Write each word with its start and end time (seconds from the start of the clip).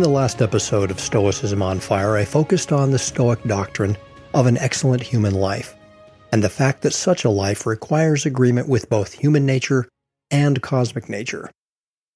In 0.00 0.04
the 0.04 0.08
last 0.08 0.40
episode 0.40 0.90
of 0.90 0.98
Stoicism 0.98 1.60
on 1.60 1.78
Fire, 1.78 2.16
I 2.16 2.24
focused 2.24 2.72
on 2.72 2.90
the 2.90 2.98
Stoic 2.98 3.44
doctrine 3.44 3.98
of 4.32 4.46
an 4.46 4.56
excellent 4.56 5.02
human 5.02 5.34
life, 5.34 5.76
and 6.32 6.42
the 6.42 6.48
fact 6.48 6.80
that 6.80 6.94
such 6.94 7.26
a 7.26 7.28
life 7.28 7.66
requires 7.66 8.24
agreement 8.24 8.66
with 8.66 8.88
both 8.88 9.12
human 9.12 9.44
nature 9.44 9.90
and 10.30 10.62
cosmic 10.62 11.10
nature. 11.10 11.50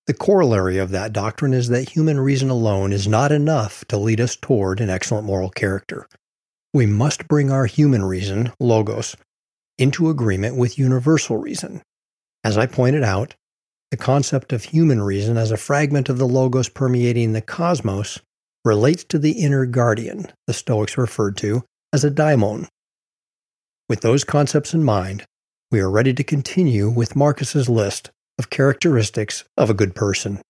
The 0.07 0.15
corollary 0.15 0.79
of 0.79 0.93
that 0.93 1.13
doctrine 1.13 1.53
is 1.53 1.69
that 1.69 1.91
human 1.91 2.19
reason 2.19 2.49
alone 2.49 2.91
is 2.91 3.07
not 3.07 3.31
enough 3.31 3.85
to 3.89 3.99
lead 3.99 4.19
us 4.19 4.35
toward 4.35 4.81
an 4.81 4.89
excellent 4.89 5.27
moral 5.27 5.51
character. 5.51 6.07
We 6.73 6.87
must 6.87 7.29
bring 7.29 7.51
our 7.51 7.67
human 7.67 8.03
reason, 8.03 8.51
logos, 8.59 9.15
into 9.77 10.09
agreement 10.09 10.57
with 10.57 10.79
universal 10.79 11.37
reason. 11.37 11.83
As 12.45 12.57
I 12.57 12.65
pointed 12.65 13.03
out, 13.03 13.35
the 13.91 13.97
concept 13.97 14.53
of 14.53 14.65
human 14.65 15.03
reason 15.03 15.37
as 15.37 15.51
a 15.51 15.57
fragment 15.57 16.09
of 16.09 16.19
the 16.19 16.27
logos 16.27 16.69
permeating 16.69 17.33
the 17.33 17.41
cosmos 17.41 18.21
relates 18.65 19.05
to 19.05 19.19
the 19.19 19.33
inner 19.33 19.67
guardian, 19.67 20.27
the 20.47 20.53
Stoics 20.53 20.97
referred 20.97 21.37
to 21.39 21.63
as 21.93 22.05
a 22.05 22.11
daimon. 22.11 22.67
With 23.89 24.01
those 24.01 24.25
concepts 24.25 24.75
in 24.75 24.83
mind, 24.83 25.25
we 25.71 25.81
are 25.81 25.91
ready 25.91 26.15
to 26.15 26.25
continue 26.25 26.89
with 26.89 27.17
Marcus's 27.17 27.69
list 27.69 28.11
of 28.39 28.51
characteristics 28.51 29.45
of 29.57 29.71
a 29.71 29.75
good 29.75 29.95
person. 29.95 30.41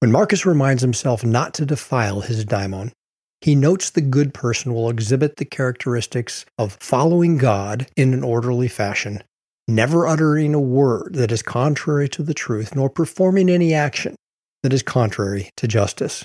When 0.00 0.12
Marcus 0.12 0.44
reminds 0.44 0.82
himself 0.82 1.24
not 1.24 1.54
to 1.54 1.64
defile 1.64 2.20
his 2.20 2.44
daimon, 2.44 2.92
he 3.40 3.54
notes 3.54 3.90
the 3.90 4.00
good 4.00 4.34
person 4.34 4.74
will 4.74 4.90
exhibit 4.90 5.36
the 5.36 5.44
characteristics 5.44 6.44
of 6.58 6.76
following 6.80 7.38
God 7.38 7.86
in 7.96 8.12
an 8.12 8.24
orderly 8.24 8.68
fashion 8.68 9.22
never 9.68 10.06
uttering 10.06 10.54
a 10.54 10.60
word 10.60 11.14
that 11.14 11.32
is 11.32 11.42
contrary 11.42 12.08
to 12.10 12.22
the 12.22 12.34
truth, 12.34 12.74
nor 12.74 12.88
performing 12.88 13.48
any 13.48 13.74
action 13.74 14.14
that 14.62 14.72
is 14.72 14.82
contrary 14.82 15.50
to 15.56 15.68
justice. 15.68 16.24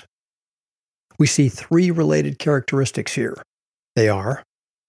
We 1.18 1.26
see 1.26 1.48
three 1.48 1.90
related 1.90 2.38
characteristics 2.38 3.14
here. 3.14 3.42
They 3.94 4.08
are 4.08 4.42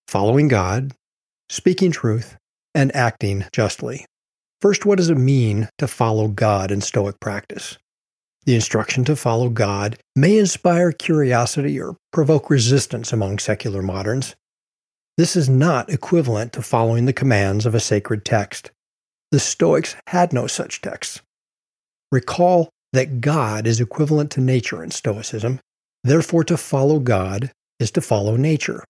following 0.07 0.47
God, 0.47 0.93
speaking 1.49 1.91
truth, 1.91 2.37
and 2.73 2.95
acting 2.95 3.45
justly. 3.51 4.05
First, 4.61 4.85
what 4.85 4.97
does 4.97 5.09
it 5.09 5.17
mean 5.17 5.67
to 5.77 5.87
follow 5.87 6.27
God 6.27 6.71
in 6.71 6.81
Stoic 6.81 7.19
practice? 7.19 7.77
The 8.45 8.55
instruction 8.55 9.03
to 9.05 9.15
follow 9.15 9.49
God 9.49 9.97
may 10.15 10.37
inspire 10.37 10.91
curiosity 10.91 11.79
or 11.79 11.97
provoke 12.11 12.49
resistance 12.49 13.13
among 13.13 13.39
secular 13.39 13.81
moderns, 13.81 14.35
this 15.17 15.35
is 15.35 15.47
not 15.47 15.89
equivalent 15.89 16.53
to 16.53 16.61
following 16.61 17.05
the 17.05 17.13
commands 17.13 17.65
of 17.65 17.75
a 17.75 17.79
sacred 17.79 18.25
text. 18.25 18.71
The 19.31 19.39
Stoics 19.39 19.95
had 20.07 20.33
no 20.33 20.47
such 20.47 20.81
texts. 20.81 21.21
Recall 22.11 22.69
that 22.93 23.21
God 23.21 23.67
is 23.67 23.79
equivalent 23.79 24.31
to 24.31 24.41
nature 24.41 24.83
in 24.83 24.91
Stoicism, 24.91 25.59
therefore, 26.03 26.43
to 26.45 26.57
follow 26.57 26.99
God 26.99 27.51
is 27.79 27.91
to 27.91 28.01
follow 28.01 28.35
nature. 28.35 28.83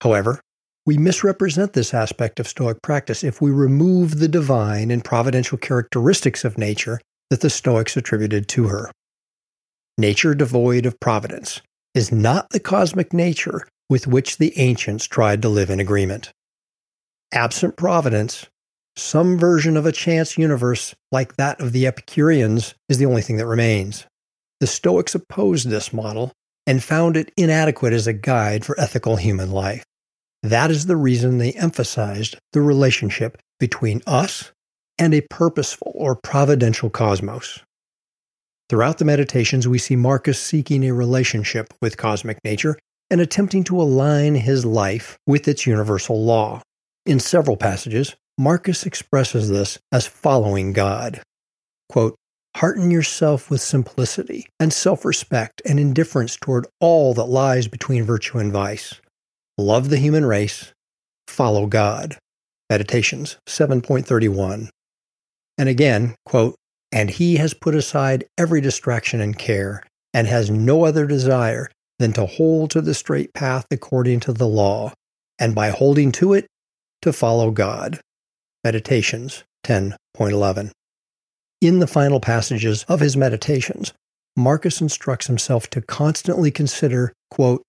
However, 0.00 0.40
we 0.84 0.98
misrepresent 0.98 1.74
this 1.74 1.94
aspect 1.94 2.40
of 2.40 2.48
Stoic 2.48 2.82
practice 2.82 3.22
if 3.22 3.40
we 3.40 3.50
remove 3.50 4.18
the 4.18 4.28
divine 4.28 4.90
and 4.90 5.04
providential 5.04 5.56
characteristics 5.56 6.44
of 6.44 6.58
nature 6.58 7.00
that 7.30 7.40
the 7.40 7.50
Stoics 7.50 7.96
attributed 7.96 8.48
to 8.48 8.68
her. 8.68 8.90
Nature 9.96 10.34
devoid 10.34 10.86
of 10.86 10.98
providence 10.98 11.60
is 11.94 12.10
not 12.10 12.50
the 12.50 12.60
cosmic 12.60 13.12
nature 13.12 13.66
with 13.92 14.06
which 14.06 14.38
the 14.38 14.58
ancients 14.58 15.04
tried 15.04 15.42
to 15.42 15.50
live 15.50 15.68
in 15.68 15.78
agreement. 15.78 16.32
Absent 17.30 17.76
providence, 17.76 18.46
some 18.96 19.36
version 19.36 19.76
of 19.76 19.84
a 19.84 19.92
chance 19.92 20.38
universe 20.38 20.94
like 21.10 21.36
that 21.36 21.60
of 21.60 21.72
the 21.72 21.86
Epicureans 21.86 22.74
is 22.88 22.96
the 22.96 23.04
only 23.04 23.20
thing 23.20 23.36
that 23.36 23.46
remains. 23.46 24.06
The 24.60 24.66
Stoics 24.66 25.14
opposed 25.14 25.68
this 25.68 25.92
model 25.92 26.32
and 26.66 26.82
found 26.82 27.18
it 27.18 27.34
inadequate 27.36 27.92
as 27.92 28.06
a 28.06 28.14
guide 28.14 28.64
for 28.64 28.80
ethical 28.80 29.16
human 29.16 29.50
life. 29.50 29.84
That 30.42 30.70
is 30.70 30.86
the 30.86 30.96
reason 30.96 31.36
they 31.36 31.52
emphasized 31.52 32.38
the 32.54 32.62
relationship 32.62 33.36
between 33.60 34.00
us 34.06 34.52
and 34.98 35.12
a 35.12 35.26
purposeful 35.28 35.92
or 35.94 36.16
providential 36.16 36.88
cosmos. 36.88 37.60
Throughout 38.70 38.96
the 38.96 39.04
meditations, 39.04 39.68
we 39.68 39.76
see 39.76 39.96
Marcus 39.96 40.40
seeking 40.40 40.82
a 40.82 40.94
relationship 40.94 41.74
with 41.82 41.98
cosmic 41.98 42.38
nature 42.42 42.78
and 43.12 43.20
attempting 43.20 43.62
to 43.62 43.80
align 43.80 44.34
his 44.34 44.64
life 44.64 45.18
with 45.26 45.46
its 45.46 45.66
universal 45.66 46.24
law. 46.24 46.62
In 47.04 47.20
several 47.20 47.58
passages, 47.58 48.16
Marcus 48.38 48.86
expresses 48.86 49.50
this 49.50 49.78
as 49.92 50.06
following 50.06 50.72
God. 50.72 51.20
Quote, 51.90 52.16
Hearten 52.56 52.90
yourself 52.90 53.50
with 53.50 53.60
simplicity 53.60 54.46
and 54.58 54.72
self 54.72 55.04
respect 55.04 55.60
and 55.66 55.78
indifference 55.78 56.36
toward 56.36 56.66
all 56.80 57.12
that 57.14 57.24
lies 57.26 57.68
between 57.68 58.04
virtue 58.04 58.38
and 58.38 58.50
vice. 58.50 58.94
Love 59.58 59.90
the 59.90 59.98
human 59.98 60.24
race. 60.24 60.72
Follow 61.28 61.66
God. 61.66 62.16
Meditations 62.70 63.36
7.31. 63.46 64.70
And 65.58 65.68
again, 65.68 66.14
quote, 66.24 66.56
And 66.90 67.10
he 67.10 67.36
has 67.36 67.52
put 67.52 67.74
aside 67.74 68.24
every 68.38 68.62
distraction 68.62 69.20
and 69.20 69.38
care, 69.38 69.82
and 70.14 70.26
has 70.26 70.50
no 70.50 70.84
other 70.84 71.06
desire 71.06 71.68
than 72.02 72.12
to 72.12 72.26
hold 72.26 72.68
to 72.72 72.80
the 72.80 72.94
straight 72.94 73.32
path 73.32 73.64
according 73.70 74.18
to 74.18 74.32
the 74.32 74.48
law, 74.48 74.92
and 75.38 75.54
by 75.54 75.70
holding 75.70 76.10
to 76.10 76.32
it, 76.32 76.46
to 77.00 77.12
follow 77.12 77.52
God. 77.52 78.00
Meditations 78.64 79.44
10.11. 79.64 80.72
In 81.60 81.78
the 81.78 81.86
final 81.86 82.18
passages 82.18 82.84
of 82.88 82.98
his 82.98 83.16
meditations, 83.16 83.92
Marcus 84.36 84.80
instructs 84.80 85.28
himself 85.28 85.70
to 85.70 85.80
constantly 85.80 86.50
consider, 86.50 87.12
quote, 87.30 87.62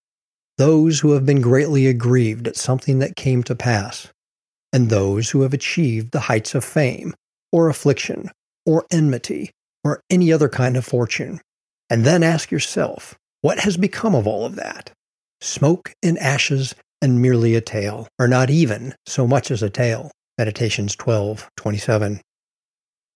those 0.57 1.01
who 1.01 1.11
have 1.11 1.27
been 1.27 1.41
greatly 1.41 1.85
aggrieved 1.85 2.47
at 2.47 2.55
something 2.55 2.97
that 2.99 3.15
came 3.15 3.43
to 3.43 3.53
pass, 3.53 4.07
and 4.71 4.89
those 4.89 5.29
who 5.29 5.41
have 5.41 5.53
achieved 5.53 6.11
the 6.11 6.21
heights 6.21 6.55
of 6.55 6.65
fame, 6.65 7.13
or 7.51 7.69
affliction, 7.69 8.31
or 8.65 8.85
enmity, 8.89 9.51
or 9.83 10.01
any 10.09 10.33
other 10.33 10.49
kind 10.49 10.75
of 10.75 10.85
fortune. 10.85 11.39
And 11.87 12.03
then 12.03 12.23
ask 12.23 12.49
yourself, 12.49 13.15
what 13.43 13.59
has 13.59 13.75
become 13.75 14.15
of 14.15 14.25
all 14.25 14.45
of 14.45 14.55
that? 14.55 14.93
Smoke 15.41 15.93
and 16.01 16.17
ashes 16.17 16.73
and 17.01 17.21
merely 17.21 17.55
a 17.55 17.61
tale, 17.61 18.07
or 18.17 18.25
not 18.25 18.49
even 18.49 18.95
so 19.05 19.27
much 19.27 19.51
as 19.51 19.61
a 19.61 19.69
tale. 19.69 20.11
Meditations 20.37 20.95
12, 20.95 21.49
27. 21.57 22.21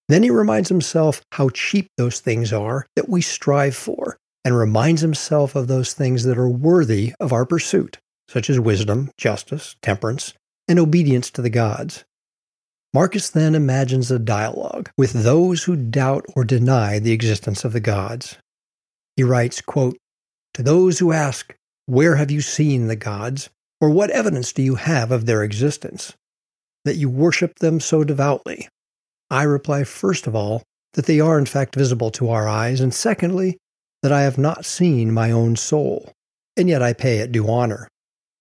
Then 0.09 0.23
he 0.23 0.29
reminds 0.29 0.67
himself 0.67 1.21
how 1.31 1.47
cheap 1.47 1.88
those 1.95 2.19
things 2.19 2.51
are 2.51 2.85
that 2.97 3.07
we 3.07 3.21
strive 3.21 3.73
for, 3.73 4.17
and 4.43 4.57
reminds 4.57 4.99
himself 4.99 5.55
of 5.55 5.69
those 5.69 5.93
things 5.93 6.25
that 6.25 6.38
are 6.38 6.49
worthy 6.49 7.13
of 7.21 7.31
our 7.31 7.45
pursuit, 7.45 7.97
such 8.27 8.49
as 8.49 8.59
wisdom, 8.59 9.09
justice, 9.17 9.77
temperance, 9.81 10.33
and 10.67 10.77
obedience 10.77 11.31
to 11.31 11.41
the 11.41 11.49
gods. 11.49 12.03
Marcus 12.94 13.30
then 13.30 13.56
imagines 13.56 14.12
a 14.12 14.19
dialogue 14.19 14.89
with 14.97 15.13
those 15.13 15.63
who 15.63 15.77
doubt 15.77 16.25
or 16.35 16.44
deny 16.44 17.00
the 17.00 17.13
existence 17.13 17.63
of 17.63 17.71
the 17.71 17.80
gods. 17.80 18.35
He 19.15 19.23
writes, 19.23 19.62
quote, 19.62 19.97
to 20.57 20.63
those 20.63 20.98
who 20.98 21.12
ask, 21.12 21.56
Where 21.86 22.15
have 22.15 22.31
you 22.31 22.42
seen 22.42 22.88
the 22.88 22.95
gods? 22.95 23.51
Or 23.80 23.92
what 23.92 24.09
evidence 24.09 24.51
do 24.51 24.63
you 24.63 24.74
have 24.74 25.12
of 25.12 25.27
their 25.27 25.44
existence? 25.44 26.13
That 26.83 26.95
you 26.95 27.12
worship 27.12 27.59
them 27.59 27.80
so 27.80 28.04
devoutly? 28.04 28.68
I 29.30 29.44
reply, 29.44 29.83
first 29.83 30.25
of 30.25 30.36
all, 30.36 30.63
that 30.94 31.06
they 31.06 31.19
are 31.19 31.38
in 31.38 31.45
fact 31.45 31.75
visible 31.75 32.09
to 32.09 32.31
our 32.31 32.48
eyes, 32.48 32.81
and 32.81 32.92
secondly, 32.92 33.59
that 34.01 34.12
I 34.12 34.24
have 34.24 34.39
not 34.39 34.65
seen 34.65 35.13
my 35.13 35.30
own 35.30 35.57
soul, 35.57 36.12
and 36.56 36.68
yet 36.68 36.81
I 36.81 36.94
pay 36.94 37.19
it 37.19 37.31
due 37.31 37.48
honor. 37.48 37.88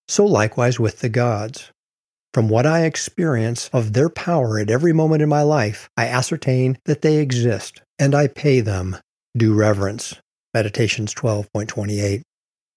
So 0.08 0.24
likewise 0.24 0.80
with 0.80 1.00
the 1.00 1.10
gods. 1.10 1.70
From 2.32 2.48
what 2.48 2.64
I 2.64 2.84
experience 2.84 3.68
of 3.74 3.92
their 3.92 4.08
power 4.08 4.58
at 4.58 4.70
every 4.70 4.94
moment 4.94 5.20
in 5.20 5.28
my 5.28 5.42
life, 5.42 5.90
I 5.98 6.06
ascertain 6.06 6.78
that 6.86 7.02
they 7.02 7.18
exist, 7.18 7.82
and 7.98 8.14
I 8.14 8.26
pay 8.26 8.62
them 8.62 8.96
due 9.36 9.52
reverence. 9.52 10.14
Meditations 10.56 11.12
12.28. 11.12 12.22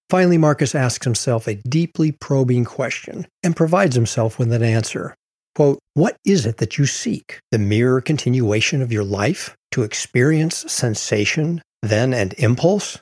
Finally, 0.10 0.38
Marcus 0.38 0.76
asks 0.76 1.06
himself 1.06 1.48
a 1.48 1.56
deeply 1.56 2.12
probing 2.12 2.66
question 2.66 3.26
and 3.42 3.56
provides 3.56 3.96
himself 3.96 4.38
with 4.38 4.52
an 4.52 4.62
answer. 4.62 5.16
Quote, 5.56 5.80
What 5.94 6.18
is 6.26 6.46
it 6.46 6.58
that 6.58 6.78
you 6.78 6.86
seek? 6.86 7.40
The 7.52 7.58
mere 7.58 8.02
continuation 8.02 8.82
of 8.82 8.92
your 8.92 9.06
life? 9.06 9.56
To 9.72 9.84
experience 9.84 10.70
sensation, 10.70 11.62
then 11.82 12.14
and 12.14 12.34
impulse? 12.34 13.00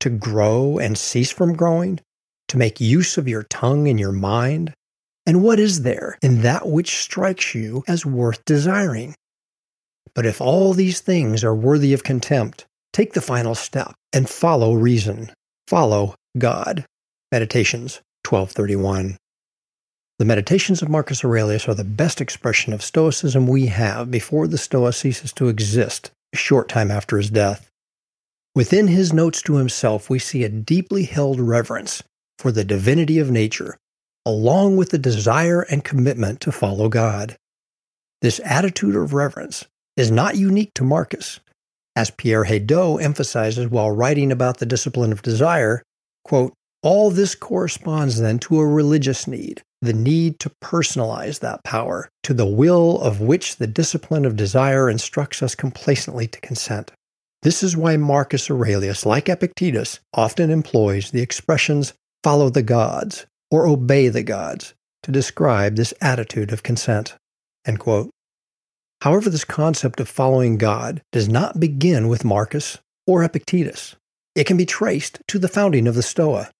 To 0.00 0.10
grow 0.10 0.78
and 0.78 0.98
cease 0.98 1.30
from 1.30 1.54
growing? 1.54 2.00
To 2.48 2.58
make 2.58 2.80
use 2.80 3.18
of 3.18 3.28
your 3.28 3.44
tongue 3.44 3.86
and 3.86 4.00
your 4.00 4.10
mind? 4.10 4.74
And 5.26 5.44
what 5.44 5.60
is 5.60 5.82
there 5.82 6.18
in 6.22 6.42
that 6.42 6.66
which 6.66 6.96
strikes 6.96 7.54
you 7.54 7.84
as 7.86 8.04
worth 8.04 8.44
desiring? 8.44 9.14
But 10.12 10.26
if 10.26 10.40
all 10.40 10.74
these 10.74 10.98
things 10.98 11.44
are 11.44 11.54
worthy 11.54 11.92
of 11.92 12.02
contempt, 12.02 12.66
take 12.92 13.12
the 13.12 13.20
final 13.20 13.54
step 13.54 13.94
and 14.12 14.28
follow 14.28 14.74
reason. 14.74 15.30
Follow 15.66 16.14
God. 16.36 16.84
Meditations 17.30 18.00
1231. 18.26 19.16
The 20.18 20.24
Meditations 20.24 20.82
of 20.82 20.88
Marcus 20.88 21.24
Aurelius 21.24 21.68
are 21.68 21.74
the 21.74 21.84
best 21.84 22.20
expression 22.20 22.72
of 22.72 22.82
Stoicism 22.82 23.46
we 23.46 23.66
have 23.66 24.10
before 24.10 24.48
the 24.48 24.58
Stoa 24.58 24.92
ceases 24.92 25.32
to 25.34 25.48
exist 25.48 26.10
a 26.32 26.36
short 26.36 26.68
time 26.68 26.90
after 26.90 27.16
his 27.16 27.30
death. 27.30 27.70
Within 28.54 28.88
his 28.88 29.12
notes 29.12 29.40
to 29.42 29.56
himself, 29.56 30.10
we 30.10 30.18
see 30.18 30.42
a 30.42 30.48
deeply 30.48 31.04
held 31.04 31.38
reverence 31.38 32.02
for 32.38 32.50
the 32.50 32.64
divinity 32.64 33.20
of 33.20 33.30
nature, 33.30 33.76
along 34.26 34.76
with 34.76 34.90
the 34.90 34.98
desire 34.98 35.62
and 35.62 35.84
commitment 35.84 36.40
to 36.40 36.50
follow 36.50 36.88
God. 36.88 37.36
This 38.20 38.40
attitude 38.44 38.96
of 38.96 39.14
reverence 39.14 39.66
is 39.96 40.10
not 40.10 40.36
unique 40.36 40.74
to 40.74 40.82
Marcus. 40.82 41.38
As 41.98 42.12
Pierre 42.12 42.44
Hadot 42.44 43.02
emphasizes 43.02 43.66
while 43.66 43.90
writing 43.90 44.30
about 44.30 44.58
the 44.58 44.66
discipline 44.66 45.10
of 45.10 45.20
desire, 45.20 45.82
quote, 46.22 46.54
all 46.80 47.10
this 47.10 47.34
corresponds 47.34 48.20
then 48.20 48.38
to 48.38 48.60
a 48.60 48.66
religious 48.68 49.26
need, 49.26 49.62
the 49.82 49.92
need 49.92 50.38
to 50.38 50.52
personalize 50.62 51.40
that 51.40 51.64
power, 51.64 52.08
to 52.22 52.32
the 52.32 52.46
will 52.46 53.00
of 53.00 53.20
which 53.20 53.56
the 53.56 53.66
discipline 53.66 54.24
of 54.24 54.36
desire 54.36 54.88
instructs 54.88 55.42
us 55.42 55.56
complacently 55.56 56.28
to 56.28 56.40
consent. 56.40 56.92
This 57.42 57.64
is 57.64 57.76
why 57.76 57.96
Marcus 57.96 58.48
Aurelius, 58.48 59.04
like 59.04 59.28
Epictetus, 59.28 59.98
often 60.14 60.50
employs 60.50 61.10
the 61.10 61.20
expressions 61.20 61.94
follow 62.22 62.48
the 62.48 62.62
gods 62.62 63.26
or 63.50 63.66
obey 63.66 64.06
the 64.06 64.22
gods 64.22 64.72
to 65.02 65.10
describe 65.10 65.74
this 65.74 65.92
attitude 66.00 66.52
of 66.52 66.62
consent. 66.62 67.16
However, 69.02 69.30
this 69.30 69.44
concept 69.44 70.00
of 70.00 70.08
following 70.08 70.58
God 70.58 71.02
does 71.12 71.28
not 71.28 71.60
begin 71.60 72.08
with 72.08 72.24
Marcus 72.24 72.78
or 73.06 73.22
Epictetus. 73.22 73.96
It 74.34 74.44
can 74.44 74.56
be 74.56 74.66
traced 74.66 75.20
to 75.28 75.38
the 75.38 75.48
founding 75.48 75.86
of 75.86 75.94
the 75.94 76.02
Stoa, 76.02 76.50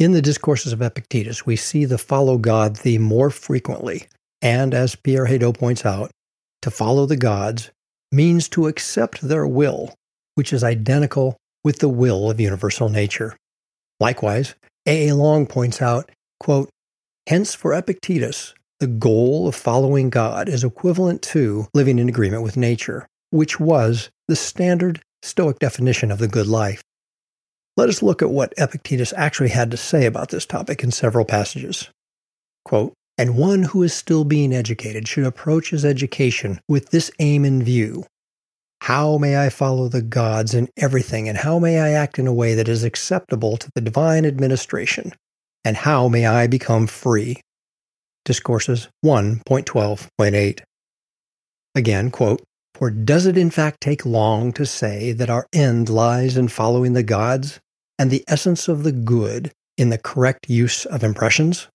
in 0.00 0.12
the 0.12 0.22
discourses 0.22 0.72
of 0.72 0.80
Epictetus, 0.80 1.44
we 1.44 1.56
see 1.56 1.84
the 1.84 1.98
follow 1.98 2.38
God 2.38 2.74
theme 2.74 3.02
more 3.02 3.28
frequently, 3.28 4.06
and 4.40 4.72
as 4.72 4.96
Pierre 4.96 5.26
Hadot 5.26 5.58
points 5.58 5.84
out, 5.84 6.10
to 6.62 6.70
follow 6.70 7.04
the 7.04 7.18
gods 7.18 7.70
means 8.10 8.48
to 8.50 8.66
accept 8.66 9.20
their 9.20 9.46
will, 9.46 9.94
which 10.36 10.54
is 10.54 10.64
identical 10.64 11.36
with 11.64 11.80
the 11.80 11.88
will 11.88 12.30
of 12.30 12.40
universal 12.40 12.88
nature. 12.88 13.36
Likewise, 14.00 14.54
A. 14.86 15.08
A. 15.08 15.14
Long 15.14 15.46
points 15.46 15.82
out, 15.82 16.10
quote, 16.38 16.70
Hence, 17.28 17.54
for 17.54 17.74
Epictetus, 17.74 18.54
the 18.80 18.86
goal 18.86 19.46
of 19.46 19.54
following 19.54 20.08
God 20.08 20.48
is 20.48 20.64
equivalent 20.64 21.20
to 21.22 21.68
living 21.74 21.98
in 21.98 22.08
agreement 22.08 22.42
with 22.42 22.56
nature, 22.56 23.06
which 23.30 23.60
was 23.60 24.10
the 24.26 24.34
standard 24.34 25.02
Stoic 25.22 25.58
definition 25.58 26.10
of 26.10 26.18
the 26.18 26.28
good 26.28 26.46
life. 26.46 26.82
Let 27.76 27.90
us 27.90 28.02
look 28.02 28.22
at 28.22 28.30
what 28.30 28.54
Epictetus 28.56 29.12
actually 29.16 29.50
had 29.50 29.70
to 29.70 29.76
say 29.76 30.06
about 30.06 30.30
this 30.30 30.46
topic 30.46 30.82
in 30.82 30.90
several 30.90 31.26
passages. 31.26 31.90
Quote, 32.64 32.94
and 33.18 33.36
one 33.36 33.64
who 33.64 33.82
is 33.82 33.92
still 33.92 34.24
being 34.24 34.54
educated 34.54 35.06
should 35.06 35.24
approach 35.24 35.70
his 35.70 35.84
education 35.84 36.58
with 36.68 36.88
this 36.88 37.10
aim 37.18 37.44
in 37.44 37.62
view. 37.62 38.06
How 38.80 39.18
may 39.18 39.36
I 39.36 39.50
follow 39.50 39.88
the 39.88 40.00
gods 40.00 40.54
in 40.54 40.68
everything, 40.78 41.28
and 41.28 41.36
how 41.36 41.58
may 41.58 41.80
I 41.80 41.90
act 41.90 42.18
in 42.18 42.26
a 42.26 42.32
way 42.32 42.54
that 42.54 42.68
is 42.68 42.82
acceptable 42.82 43.58
to 43.58 43.70
the 43.74 43.82
divine 43.82 44.24
administration? 44.24 45.12
And 45.66 45.76
how 45.76 46.08
may 46.08 46.24
I 46.24 46.46
become 46.46 46.86
free? 46.86 47.42
Discourses 48.30 48.86
1.12.8. 49.04 50.60
Again, 51.74 52.10
quote, 52.12 52.40
For 52.76 52.88
does 52.88 53.26
it 53.26 53.36
in 53.36 53.50
fact 53.50 53.80
take 53.80 54.06
long 54.06 54.52
to 54.52 54.64
say 54.64 55.10
that 55.10 55.28
our 55.28 55.48
end 55.52 55.88
lies 55.88 56.36
in 56.36 56.46
following 56.46 56.92
the 56.92 57.02
gods? 57.02 57.58
and 57.98 58.12
the 58.12 58.22
essence 58.28 58.68
of 58.68 58.84
the 58.84 58.92
good 58.92 59.50
in 59.76 59.90
the 59.90 59.98
correct 59.98 60.48
use 60.48 60.86
of 60.86 61.02
impressions? 61.02 61.66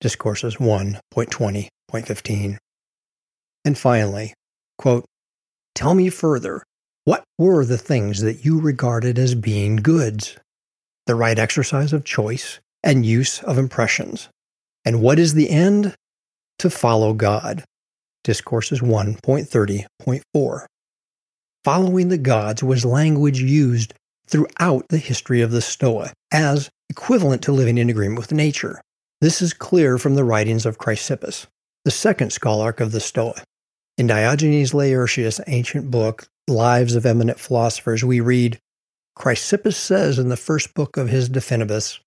Discourses 0.00 0.56
1.20.15. 0.56 2.56
And 3.64 3.78
finally, 3.78 4.34
quote, 4.78 5.04
Tell 5.76 5.94
me 5.94 6.10
further, 6.10 6.64
what 7.04 7.22
were 7.38 7.64
the 7.64 7.78
things 7.78 8.22
that 8.22 8.44
you 8.44 8.60
regarded 8.60 9.20
as 9.20 9.36
being 9.36 9.76
goods? 9.76 10.36
The 11.06 11.14
right 11.14 11.38
exercise 11.38 11.92
of 11.92 12.04
choice 12.04 12.58
and 12.82 13.06
use 13.06 13.40
of 13.44 13.56
impressions. 13.56 14.28
And 14.84 15.00
what 15.00 15.18
is 15.18 15.34
the 15.34 15.50
end? 15.50 15.94
To 16.58 16.70
follow 16.70 17.14
God. 17.14 17.64
Discourses 18.24 18.80
1.30.4. 18.80 20.66
Following 21.64 22.08
the 22.08 22.18
gods 22.18 22.62
was 22.62 22.84
language 22.84 23.40
used 23.40 23.94
throughout 24.26 24.88
the 24.88 24.98
history 24.98 25.40
of 25.40 25.50
the 25.50 25.60
Stoa 25.60 26.12
as 26.32 26.70
equivalent 26.90 27.42
to 27.42 27.52
living 27.52 27.78
in 27.78 27.90
agreement 27.90 28.18
with 28.18 28.32
nature. 28.32 28.80
This 29.20 29.40
is 29.40 29.52
clear 29.52 29.98
from 29.98 30.14
the 30.14 30.24
writings 30.24 30.66
of 30.66 30.78
Chrysippus, 30.78 31.46
the 31.84 31.90
second 31.90 32.32
scholarch 32.32 32.80
of 32.80 32.92
the 32.92 33.00
Stoa. 33.00 33.42
In 33.96 34.06
Diogenes 34.06 34.72
Laertius' 34.72 35.40
ancient 35.46 35.90
book, 35.90 36.26
Lives 36.48 36.96
of 36.96 37.06
Eminent 37.06 37.38
Philosophers, 37.38 38.02
we 38.02 38.20
read 38.20 38.58
Chrysippus 39.16 39.74
says 39.74 40.18
in 40.18 40.28
the 40.28 40.36
first 40.36 40.74
book 40.74 40.96
of 40.96 41.08
his 41.08 41.28
De 41.28 41.40
Finibus, 41.40 42.00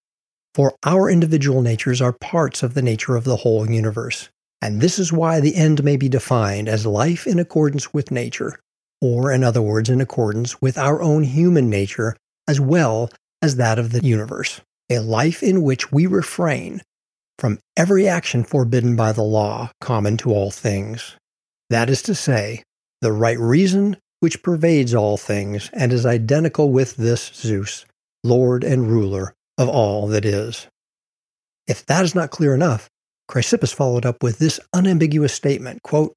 For 0.56 0.74
our 0.86 1.10
individual 1.10 1.62
natures 1.62 2.02
are 2.02 2.14
parts 2.14 2.64
of 2.64 2.76
the 2.76 2.82
nature 2.82 3.18
of 3.18 3.26
the 3.26 3.36
whole 3.36 3.70
universe, 3.70 4.30
and 4.62 4.80
this 4.80 4.98
is 4.98 5.12
why 5.12 5.42
the 5.42 5.54
end 5.54 5.84
may 5.84 5.98
be 5.98 6.08
defined 6.08 6.70
as 6.70 6.86
life 6.86 7.28
in 7.28 7.40
accordance 7.40 7.94
with 7.94 8.10
nature, 8.10 8.58
or 9.02 9.34
in 9.34 9.44
other 9.44 9.62
words, 9.62 9.90
in 9.90 10.00
accordance 10.00 10.62
with 10.62 10.78
our 10.78 11.02
own 11.02 11.24
human 11.24 11.70
nature 11.70 12.16
as 12.48 12.62
well 12.62 13.10
as 13.42 13.58
that 13.58 13.78
of 13.78 13.92
the 13.92 14.02
universe, 14.02 14.62
a 14.90 15.00
life 15.00 15.44
in 15.44 15.62
which 15.62 15.92
we 15.92 16.08
refrain 16.08 16.82
from 17.38 17.60
every 17.76 18.08
action 18.08 18.46
forbidden 18.46 18.96
by 18.96 19.12
the 19.12 19.24
law 19.24 19.70
common 19.82 20.16
to 20.16 20.32
all 20.32 20.52
things. 20.52 21.18
That 21.70 21.90
is 21.90 22.02
to 22.04 22.16
say, 22.16 22.64
the 23.02 23.12
right 23.12 23.38
reason 23.38 23.98
which 24.22 24.42
pervades 24.42 24.96
all 24.96 25.18
things 25.18 25.70
and 25.74 25.92
is 25.92 26.06
identical 26.06 26.72
with 26.72 26.96
this 26.96 27.30
Zeus, 27.34 27.86
Lord 28.24 28.64
and 28.64 28.90
ruler 28.90 29.34
of 29.58 29.70
all 29.70 30.08
that 30.08 30.26
is. 30.26 30.68
If 31.68 31.86
that 31.86 32.04
is 32.04 32.16
not 32.16 32.32
clear 32.32 32.54
enough, 32.54 32.90
Chrysippus 33.30 33.74
followed 33.74 34.06
up 34.06 34.22
with 34.22 34.38
this 34.38 34.60
unambiguous 34.74 35.34
statement, 35.34 35.82
quote, 35.84 36.14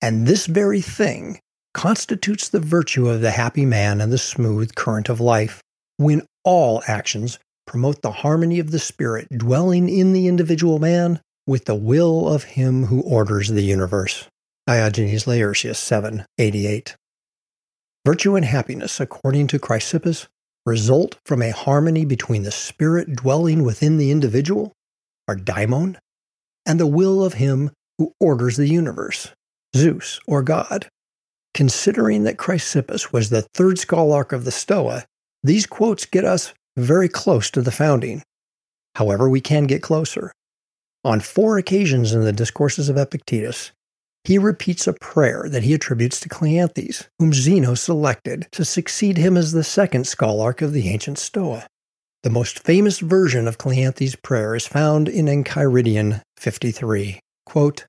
And 0.00 0.26
this 0.26 0.46
very 0.46 0.80
thing 0.80 1.40
constitutes 1.74 2.48
the 2.48 2.60
virtue 2.60 3.08
of 3.08 3.20
the 3.20 3.30
happy 3.30 3.66
man 3.66 4.00
and 4.00 4.12
the 4.12 4.18
smooth 4.18 4.74
current 4.74 5.08
of 5.08 5.20
life, 5.20 5.60
when 5.98 6.22
all 6.44 6.82
actions 6.86 7.38
promote 7.66 8.02
the 8.02 8.10
harmony 8.10 8.58
of 8.58 8.70
the 8.70 8.78
spirit 8.78 9.28
dwelling 9.30 9.88
in 9.88 10.12
the 10.12 10.26
individual 10.26 10.78
man 10.78 11.20
with 11.46 11.66
the 11.66 11.74
will 11.74 12.28
of 12.28 12.44
him 12.44 12.86
who 12.86 13.02
orders 13.02 13.48
the 13.48 13.62
universe. 13.62 14.26
Diogenes 14.66 15.26
Laertius 15.26 15.78
788. 15.78 16.96
Virtue 18.06 18.34
and 18.34 18.44
happiness, 18.44 18.98
according 18.98 19.46
to 19.48 19.58
Chrysippus, 19.58 20.26
result 20.66 21.16
from 21.24 21.42
a 21.42 21.50
harmony 21.50 22.04
between 22.04 22.42
the 22.42 22.50
spirit 22.50 23.14
dwelling 23.16 23.64
within 23.64 23.96
the 23.96 24.10
individual, 24.10 24.72
or 25.26 25.34
daimon, 25.34 25.98
and 26.66 26.78
the 26.78 26.86
will 26.86 27.24
of 27.24 27.34
him 27.34 27.70
who 27.98 28.12
orders 28.20 28.56
the 28.56 28.68
universe, 28.68 29.28
Zeus 29.74 30.20
or 30.26 30.42
God. 30.42 30.88
Considering 31.54 32.22
that 32.24 32.36
Chrysippus 32.36 33.12
was 33.12 33.30
the 33.30 33.42
third 33.54 33.78
scholarch 33.78 34.32
of 34.32 34.44
the 34.44 34.52
Stoa, 34.52 35.04
these 35.42 35.66
quotes 35.66 36.04
get 36.04 36.24
us 36.24 36.54
very 36.76 37.08
close 37.08 37.50
to 37.50 37.62
the 37.62 37.72
founding. 37.72 38.22
However, 38.94 39.28
we 39.28 39.40
can 39.40 39.64
get 39.64 39.82
closer. 39.82 40.32
On 41.04 41.20
four 41.20 41.58
occasions 41.58 42.12
in 42.12 42.22
the 42.22 42.32
Discourses 42.32 42.88
of 42.88 42.96
Epictetus, 42.96 43.72
he 44.24 44.38
repeats 44.38 44.86
a 44.86 44.92
prayer 44.92 45.46
that 45.48 45.62
he 45.62 45.74
attributes 45.74 46.20
to 46.20 46.28
Cleanthes, 46.28 47.08
whom 47.18 47.32
Zeno 47.32 47.74
selected 47.74 48.46
to 48.52 48.64
succeed 48.64 49.16
him 49.16 49.36
as 49.36 49.52
the 49.52 49.64
second 49.64 50.06
scholarch 50.06 50.62
of 50.62 50.72
the 50.72 50.88
ancient 50.88 51.18
Stoa. 51.18 51.66
The 52.22 52.30
most 52.30 52.58
famous 52.62 52.98
version 52.98 53.48
of 53.48 53.56
Cleanthes' 53.56 54.20
prayer 54.22 54.54
is 54.54 54.66
found 54.66 55.08
in 55.08 55.26
Enchiridion 55.26 56.20
53. 56.36 57.20
Quote, 57.46 57.86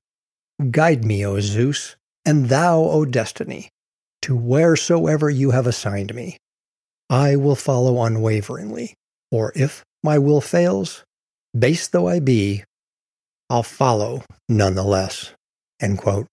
Guide 0.70 1.04
me, 1.04 1.26
O 1.26 1.40
Zeus, 1.40 1.96
and 2.24 2.48
thou, 2.48 2.78
O 2.78 3.04
destiny, 3.04 3.68
to 4.22 4.34
wheresoever 4.34 5.28
you 5.28 5.50
have 5.50 5.66
assigned 5.66 6.14
me. 6.14 6.38
I 7.10 7.36
will 7.36 7.56
follow 7.56 8.02
unwaveringly, 8.02 8.94
or 9.30 9.52
if 9.54 9.84
my 10.02 10.18
will 10.18 10.40
fails, 10.40 11.04
base 11.56 11.88
though 11.88 12.08
I 12.08 12.20
be, 12.20 12.64
I'll 13.50 13.62
follow 13.62 14.22
none 14.48 14.76
the 14.76 14.82
less. 14.82 15.34
End 15.82 15.98
quote. 15.98 16.26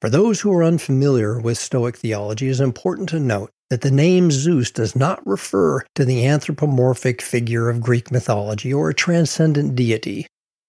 For 0.00 0.10
those 0.10 0.42
who 0.42 0.52
are 0.52 0.62
unfamiliar 0.62 1.40
with 1.40 1.56
Stoic 1.56 1.96
theology, 1.96 2.48
it 2.48 2.50
is 2.50 2.60
important 2.60 3.08
to 3.08 3.18
note 3.18 3.50
that 3.70 3.80
the 3.80 3.90
name 3.90 4.30
Zeus 4.30 4.70
does 4.70 4.94
not 4.94 5.26
refer 5.26 5.82
to 5.94 6.04
the 6.04 6.26
anthropomorphic 6.26 7.22
figure 7.22 7.70
of 7.70 7.80
Greek 7.80 8.10
mythology 8.10 8.72
or 8.72 8.90
a 8.90 8.94
transcendent 8.94 9.74
deity. 9.74 10.26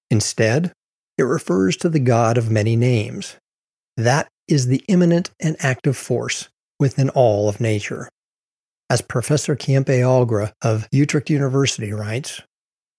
Instead, 0.10 0.72
it 1.18 1.24
refers 1.24 1.76
to 1.78 1.90
the 1.90 2.00
god 2.00 2.38
of 2.38 2.50
many 2.50 2.78
names. 2.78 3.36
That 3.98 4.30
is 4.48 4.68
the 4.68 4.84
immanent 4.88 5.32
and 5.42 5.58
active 5.60 5.98
force 5.98 6.48
within 6.80 7.10
all 7.10 7.50
of 7.50 7.60
nature. 7.60 8.08
As 8.90 9.02
Professor 9.02 9.56
Keimpe 9.56 10.00
Algra 10.00 10.54
of 10.62 10.88
Utrecht 10.92 11.30
University 11.30 11.92
writes, 11.92 12.42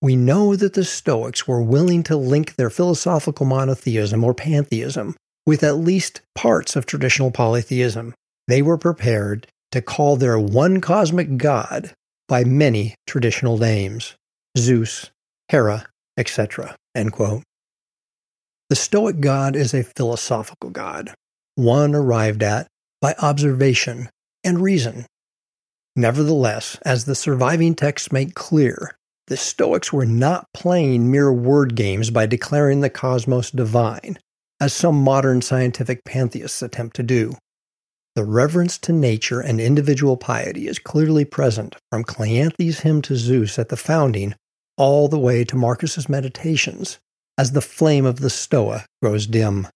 we 0.02 0.16
know 0.16 0.56
that 0.56 0.74
the 0.74 0.84
Stoics 0.84 1.48
were 1.48 1.62
willing 1.62 2.02
to 2.04 2.16
link 2.16 2.56
their 2.56 2.70
philosophical 2.70 3.46
monotheism 3.46 4.22
or 4.22 4.34
pantheism 4.34 5.16
with 5.46 5.62
at 5.62 5.76
least 5.76 6.20
parts 6.34 6.76
of 6.76 6.86
traditional 6.86 7.30
polytheism. 7.30 8.14
They 8.48 8.62
were 8.62 8.78
prepared 8.78 9.46
to 9.72 9.80
call 9.80 10.16
their 10.16 10.38
one 10.38 10.80
cosmic 10.80 11.36
god 11.36 11.92
by 12.28 12.44
many 12.44 12.94
traditional 13.06 13.58
names 13.58 14.14
Zeus, 14.58 15.10
Hera, 15.48 15.86
etc. 16.16 16.76
The 18.68 18.76
Stoic 18.76 19.20
god 19.20 19.54
is 19.54 19.72
a 19.72 19.84
philosophical 19.84 20.70
god, 20.70 21.14
one 21.54 21.94
arrived 21.94 22.42
at 22.42 22.66
by 23.00 23.14
observation 23.20 24.10
and 24.42 24.60
reason. 24.60 25.06
Nevertheless, 25.94 26.78
as 26.84 27.04
the 27.04 27.14
surviving 27.14 27.74
texts 27.74 28.10
make 28.10 28.34
clear, 28.34 28.96
the 29.26 29.37
Stoics 29.37 29.92
were 29.92 30.06
not 30.06 30.47
playing 30.54 31.11
mere 31.11 31.33
word 31.33 31.75
games 31.75 32.11
by 32.11 32.26
declaring 32.26 32.80
the 32.80 32.90
cosmos 32.90 33.50
divine, 33.50 34.18
as 34.61 34.73
some 34.73 35.02
modern 35.02 35.42
scientific 35.42 36.04
pantheists 36.04 36.62
attempt 36.62 36.97
to 36.97 37.02
do. 37.02 37.35
The 38.14 38.25
reverence 38.25 38.78
to 38.78 38.92
nature 38.92 39.40
and 39.40 39.61
individual 39.61 40.16
piety 40.16 40.68
is 40.68 40.78
clearly 40.78 41.25
present 41.25 41.76
from 41.90 42.04
Cleanthes' 42.04 42.80
hymn 42.80 43.02
to 43.02 43.16
Zeus 43.16 43.59
at 43.59 43.68
the 43.68 43.76
founding 43.76 44.35
all 44.78 45.09
the 45.09 45.18
way 45.18 45.45
to 45.45 45.56
Marcus's 45.56 46.09
meditations 46.09 46.99
as 47.37 47.52
the 47.52 47.61
flame 47.61 48.06
of 48.06 48.21
the 48.21 48.30
Stoa 48.30 48.87
grows 49.02 49.26
dim. 49.26 49.68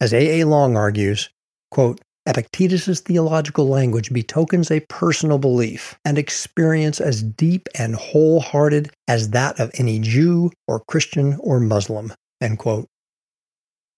As 0.00 0.12
A. 0.12 0.40
A. 0.40 0.46
Long 0.46 0.76
argues, 0.76 1.30
quote, 1.70 2.00
Epictetus's 2.26 3.00
theological 3.00 3.68
language 3.68 4.10
betokens 4.10 4.70
a 4.70 4.80
personal 4.88 5.36
belief 5.36 5.94
and 6.06 6.16
experience 6.16 6.98
as 6.98 7.22
deep 7.22 7.68
and 7.74 7.94
wholehearted 7.94 8.90
as 9.08 9.30
that 9.30 9.60
of 9.60 9.70
any 9.74 9.98
Jew 9.98 10.50
or 10.66 10.80
Christian 10.88 11.36
or 11.40 11.60
Muslim. 11.60 12.14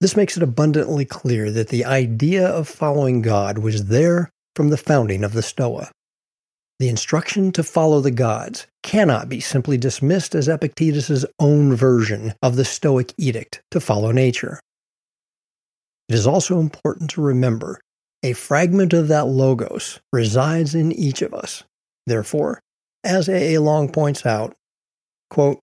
This 0.00 0.16
makes 0.16 0.36
it 0.36 0.42
abundantly 0.42 1.04
clear 1.04 1.50
that 1.52 1.68
the 1.68 1.84
idea 1.84 2.46
of 2.46 2.68
following 2.68 3.22
God 3.22 3.58
was 3.58 3.86
there 3.86 4.30
from 4.56 4.70
the 4.70 4.76
founding 4.76 5.22
of 5.22 5.32
the 5.32 5.42
Stoa. 5.42 5.90
The 6.78 6.88
instruction 6.88 7.52
to 7.52 7.62
follow 7.62 8.00
the 8.00 8.10
gods 8.10 8.66
cannot 8.82 9.28
be 9.28 9.40
simply 9.40 9.78
dismissed 9.78 10.34
as 10.34 10.48
Epictetus's 10.48 11.24
own 11.38 11.74
version 11.74 12.34
of 12.42 12.56
the 12.56 12.64
Stoic 12.64 13.14
edict 13.16 13.62
to 13.70 13.80
follow 13.80 14.10
nature. 14.10 14.60
It 16.08 16.14
is 16.14 16.26
also 16.26 16.60
important 16.60 17.10
to 17.10 17.22
remember 17.22 17.80
a 18.26 18.32
fragment 18.32 18.92
of 18.92 19.06
that 19.06 19.28
logos 19.28 20.00
resides 20.12 20.74
in 20.74 20.90
each 20.90 21.22
of 21.22 21.32
us. 21.32 21.62
Therefore, 22.06 22.60
as 23.04 23.28
A. 23.28 23.54
A. 23.54 23.60
Long 23.60 23.88
points 23.88 24.26
out, 24.26 24.52
quote, 25.30 25.60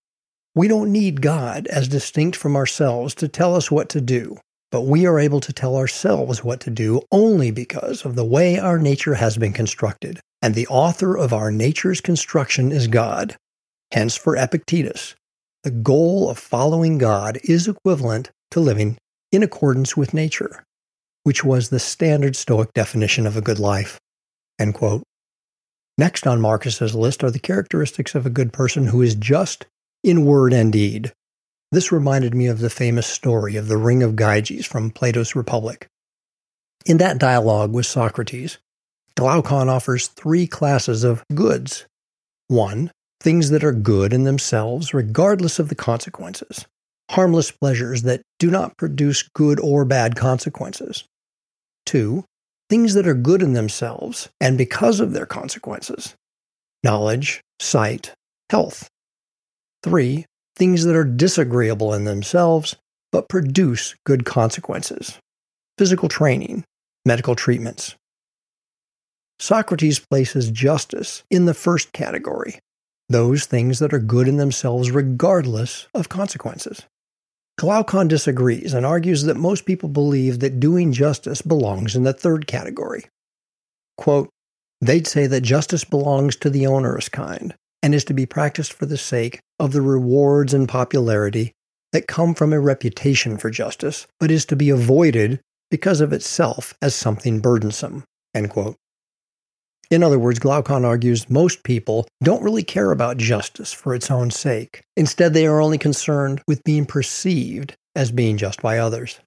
we 0.56 0.70
don't 0.70 0.90
need 0.90 1.22
God 1.22 1.68
as 1.68 1.90
distinct 1.90 2.38
from 2.38 2.56
ourselves 2.56 3.14
to 3.16 3.28
tell 3.28 3.54
us 3.54 3.70
what 3.70 3.90
to 3.90 4.00
do, 4.00 4.38
but 4.72 4.84
we 4.84 5.06
are 5.06 5.20
able 5.20 5.42
to 5.42 5.52
tell 5.52 5.76
ourselves 5.76 6.42
what 6.42 6.62
to 6.62 6.70
do 6.70 7.02
only 7.12 7.52
because 7.52 8.06
of 8.06 8.16
the 8.16 8.24
way 8.24 8.58
our 8.58 8.80
nature 8.80 9.16
has 9.16 9.38
been 9.38 9.52
constructed, 9.52 10.22
and 10.42 10.56
the 10.56 10.68
author 10.68 11.18
of 11.18 11.34
our 11.34 11.52
nature's 11.52 12.00
construction 12.00 12.72
is 12.72 12.88
God. 12.88 13.36
Hence, 13.92 14.16
for 14.16 14.38
Epictetus, 14.38 15.16
the 15.64 15.72
goal 15.72 16.30
of 16.30 16.38
following 16.38 16.98
God 16.98 17.40
is 17.44 17.68
equivalent 17.68 18.32
to 18.52 18.62
living 18.62 18.98
in 19.34 19.44
accordance 19.44 19.98
with 19.98 20.14
nature, 20.14 20.64
which 21.24 21.44
was 21.44 21.70
the 21.70 21.80
standard 21.80 22.36
Stoic 22.36 22.74
definition 22.74 23.26
of 23.26 23.36
a 23.36 23.42
good 23.42 23.60
life. 23.60 24.00
Next 25.98 26.26
on 26.26 26.42
Marcus's 26.42 26.96
list 26.96 27.24
are 27.24 27.32
the 27.32 27.40
characteristics 27.40 28.16
of 28.16 28.26
a 28.26 28.32
good 28.32 28.54
person 28.54 28.88
who 28.88 29.02
is 29.02 29.16
just 29.16 29.66
in 30.04 30.26
word 30.26 30.54
and 30.54 30.72
deed. 30.72 31.14
This 31.72 31.92
reminded 31.92 32.36
me 32.36 32.48
of 32.48 32.60
the 32.60 32.70
famous 32.70 33.08
story 33.08 33.56
of 33.56 33.68
the 33.68 33.78
Ring 33.78 34.04
of 34.04 34.16
Gyges 34.16 34.66
from 34.66 34.92
Plato's 34.92 35.36
Republic. 35.36 35.88
In 36.86 36.98
that 36.98 37.18
dialogue 37.18 37.74
with 37.74 37.86
Socrates, 37.86 38.58
Glaucon 39.16 39.70
offers 39.70 40.08
three 40.08 40.48
classes 40.48 41.04
of 41.04 41.24
goods. 41.34 41.86
One, 42.48 42.92
things 43.22 43.50
that 43.52 43.64
are 43.64 43.72
good 43.72 44.14
in 44.14 44.24
themselves, 44.24 44.94
regardless 44.94 45.60
of 45.60 45.70
the 45.70 45.76
consequences, 45.76 46.66
harmless 47.10 47.52
pleasures 47.52 48.02
that 48.04 48.22
do 48.40 48.52
not 48.52 48.78
produce 48.78 49.24
good 49.34 49.60
or 49.60 49.86
bad 49.86 50.16
consequences. 50.16 51.06
Two, 51.86 52.26
things 52.70 52.94
that 52.94 53.08
are 53.08 53.14
good 53.14 53.42
in 53.42 53.54
themselves 53.54 54.30
and 54.40 54.58
because 54.58 55.00
of 55.00 55.14
their 55.14 55.26
consequences 55.26 56.16
knowledge, 56.84 57.42
sight, 57.60 58.14
health. 58.50 58.90
Three, 59.84 60.26
things 60.56 60.84
that 60.84 60.96
are 60.96 61.04
disagreeable 61.04 61.94
in 61.94 62.04
themselves 62.04 62.76
but 63.12 63.30
produce 63.30 63.96
good 64.06 64.26
consequences 64.26 65.20
physical 65.78 66.08
training, 66.08 66.64
medical 67.06 67.36
treatments. 67.36 67.96
Socrates 69.40 70.00
places 70.00 70.52
justice 70.52 71.24
in 71.30 71.46
the 71.46 71.54
first 71.54 71.92
category, 71.94 72.60
those 73.10 73.46
things 73.46 73.80
that 73.80 73.94
are 73.94 74.00
good 74.00 74.28
in 74.28 74.38
themselves 74.38 74.92
regardless 74.92 75.88
of 75.94 76.10
consequences. 76.10 76.84
Glaucon 77.58 78.08
disagrees 78.08 78.74
and 78.74 78.86
argues 78.86 79.24
that 79.24 79.38
most 79.38 79.66
people 79.66 79.90
believe 79.90 80.40
that 80.40 80.60
doing 80.60 80.92
justice 80.92 81.42
belongs 81.42 81.96
in 81.96 82.04
the 82.04 82.14
third 82.14 82.48
category. 82.48 83.06
Quote, 83.98 84.30
They'd 84.82 85.08
say 85.08 85.28
that 85.28 85.42
justice 85.42 85.84
belongs 85.84 86.36
to 86.38 86.50
the 86.50 86.68
onerous 86.68 87.08
kind, 87.10 87.54
and 87.82 87.96
is 87.96 88.04
to 88.06 88.14
be 88.14 88.26
practiced 88.26 88.74
for 88.74 88.86
the 88.86 88.98
sake 88.98 89.40
of 89.60 89.72
the 89.72 89.82
rewards 89.82 90.54
and 90.54 90.68
popularity 90.68 91.54
that 91.94 92.08
come 92.08 92.34
from 92.34 92.52
a 92.52 92.60
reputation 92.60 93.38
for 93.38 93.50
justice, 93.50 94.08
but 94.20 94.32
is 94.32 94.46
to 94.46 94.56
be 94.56 94.70
avoided 94.70 95.40
because 95.70 96.02
of 96.02 96.12
itself 96.12 96.74
as 96.82 96.96
something 96.96 97.40
burdensome. 97.40 98.04
In 99.94 100.02
other 100.02 100.18
words, 100.18 100.40
Glaucon 100.40 100.86
argues 100.86 101.30
most 101.30 101.62
people 101.62 102.08
don't 102.24 102.42
really 102.42 102.64
care 102.64 102.90
about 102.90 103.18
justice 103.18 103.72
for 103.72 103.94
its 103.94 104.10
own 104.10 104.32
sake. 104.32 104.82
Instead, 104.98 105.36
they 105.36 105.46
are 105.46 105.62
only 105.62 105.78
concerned 105.78 106.42
with 106.48 106.64
being 106.64 106.88
perceived 106.88 107.76
as 107.96 108.12
being 108.12 108.38
just 108.38 108.60
by 108.60 108.80
others. 108.80 109.20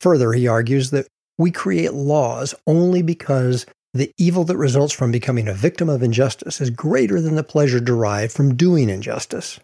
Further, 0.00 0.32
he 0.32 0.48
argues 0.48 0.90
that 0.90 1.06
we 1.38 1.52
create 1.52 1.92
laws 1.94 2.52
only 2.66 3.00
because 3.00 3.64
the 3.94 4.10
evil 4.18 4.42
that 4.44 4.56
results 4.56 4.92
from 4.92 5.12
becoming 5.12 5.46
a 5.46 5.54
victim 5.54 5.88
of 5.88 6.02
injustice 6.02 6.60
is 6.60 6.70
greater 6.70 7.20
than 7.20 7.36
the 7.36 7.44
pleasure 7.44 7.78
derived 7.78 8.32
from 8.32 8.56
doing 8.56 8.90
injustice. 8.90 9.60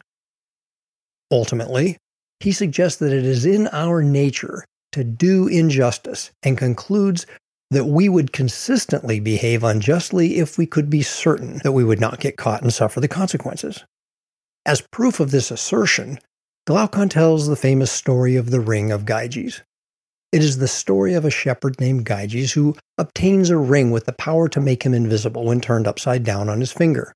Ultimately, 1.32 1.98
he 2.38 2.52
suggests 2.52 3.00
that 3.00 3.12
it 3.12 3.24
is 3.24 3.44
in 3.44 3.66
our 3.72 4.04
nature 4.04 4.64
to 4.92 5.02
do 5.02 5.48
injustice 5.48 6.30
and 6.44 6.56
concludes 6.56 7.26
that 7.72 7.86
we 7.86 8.08
would 8.08 8.32
consistently 8.32 9.18
behave 9.18 9.64
unjustly 9.64 10.36
if 10.36 10.58
we 10.58 10.66
could 10.66 10.90
be 10.90 11.02
certain 11.02 11.58
that 11.64 11.72
we 11.72 11.82
would 11.82 12.00
not 12.00 12.20
get 12.20 12.36
caught 12.36 12.62
and 12.62 12.72
suffer 12.72 13.00
the 13.00 13.08
consequences. 13.08 13.82
As 14.66 14.82
proof 14.92 15.20
of 15.20 15.30
this 15.30 15.50
assertion, 15.50 16.18
Glaucon 16.66 17.08
tells 17.08 17.48
the 17.48 17.56
famous 17.56 17.90
story 17.90 18.36
of 18.36 18.50
the 18.50 18.60
ring 18.60 18.92
of 18.92 19.06
Gyges. 19.06 19.62
It 20.32 20.42
is 20.42 20.58
the 20.58 20.68
story 20.68 21.14
of 21.14 21.24
a 21.24 21.30
shepherd 21.30 21.80
named 21.80 22.04
Gyges 22.04 22.52
who 22.52 22.76
obtains 22.98 23.48
a 23.48 23.56
ring 23.56 23.90
with 23.90 24.04
the 24.04 24.12
power 24.12 24.48
to 24.50 24.60
make 24.60 24.82
him 24.82 24.92
invisible 24.92 25.46
when 25.46 25.60
turned 25.60 25.86
upside 25.86 26.24
down 26.24 26.50
on 26.50 26.60
his 26.60 26.72
finger. 26.72 27.14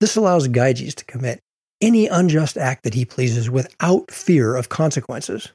This 0.00 0.16
allows 0.16 0.48
Gyges 0.48 0.96
to 0.96 1.04
commit 1.04 1.38
any 1.80 2.08
unjust 2.08 2.56
act 2.56 2.82
that 2.82 2.94
he 2.94 3.04
pleases 3.04 3.48
without 3.48 4.10
fear 4.10 4.56
of 4.56 4.68
consequences. 4.68 5.52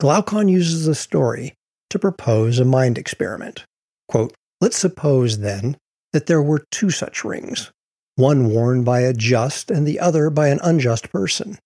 Glaucon 0.00 0.48
uses 0.48 0.86
the 0.86 0.94
story 0.94 1.54
to 1.92 1.98
propose 1.98 2.58
a 2.58 2.64
mind 2.64 2.98
experiment. 2.98 3.64
Quote, 4.08 4.34
Let's 4.60 4.78
suppose, 4.78 5.38
then, 5.38 5.76
that 6.12 6.26
there 6.26 6.42
were 6.42 6.64
two 6.70 6.90
such 6.90 7.24
rings, 7.24 7.70
one 8.16 8.48
worn 8.50 8.84
by 8.84 9.00
a 9.00 9.12
just 9.12 9.70
and 9.70 9.86
the 9.86 10.00
other 10.00 10.30
by 10.30 10.48
an 10.48 10.60
unjust 10.62 11.10
person. 11.10 11.58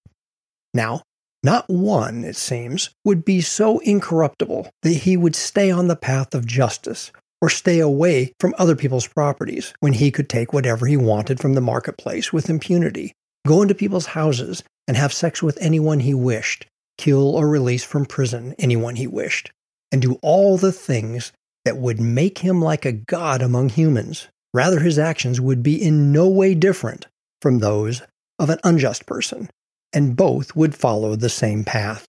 Now, 0.75 1.03
not 1.43 1.69
one, 1.69 2.25
it 2.25 2.37
seems, 2.37 2.91
would 3.05 3.25
be 3.25 3.41
so 3.41 3.79
incorruptible 3.81 4.69
that 4.83 4.91
he 4.91 5.17
would 5.17 5.37
stay 5.37 5.71
on 5.71 5.89
the 5.89 5.97
path 5.97 6.35
of 6.35 6.47
justice 6.47 7.13
or 7.41 7.49
stay 7.49 7.79
away 7.79 8.33
from 8.41 8.55
other 8.59 8.75
people's 8.75 9.07
properties 9.07 9.75
when 9.81 9.93
he 9.93 10.11
could 10.11 10.29
take 10.29 10.53
whatever 10.53 10.87
he 10.87 10.97
wanted 10.97 11.39
from 11.39 11.53
the 11.53 11.61
marketplace 11.61 12.33
with 12.33 12.51
impunity, 12.51 13.13
go 13.47 13.63
into 13.63 13.75
people's 13.75 14.07
houses, 14.07 14.65
and 14.89 14.97
have 14.97 15.13
sex 15.13 15.43
with 15.43 15.59
anyone 15.61 16.01
he 16.01 16.15
wished, 16.15 16.67
kill, 16.99 17.37
or 17.37 17.49
release 17.49 17.85
from 17.85 18.07
prison 18.07 18.55
anyone 18.59 18.97
he 18.97 19.07
wished, 19.07 19.53
and 19.93 20.03
do 20.03 20.19
all 20.23 20.57
the 20.57 20.73
things 20.73 21.33
that 21.65 21.77
would 21.77 22.01
make 22.01 22.39
him 22.39 22.63
like 22.63 22.85
a 22.85 22.93
god 22.93 23.43
among 23.43 23.71
humans. 23.71 24.29
Rather, 24.55 24.81
his 24.81 24.99
actions 24.99 25.41
would 25.41 25.63
be 25.63 25.81
in 25.81 26.13
no 26.13 26.29
way 26.29 26.55
different 26.55 27.07
from 27.43 27.59
those 27.59 28.03
of 28.39 28.51
an 28.51 28.59
unjust 28.65 29.07
person, 29.07 29.51
and 29.93 30.17
both 30.17 30.55
would 30.57 30.75
follow 30.75 31.17
the 31.17 31.29
same 31.29 31.65
path. 31.65 32.07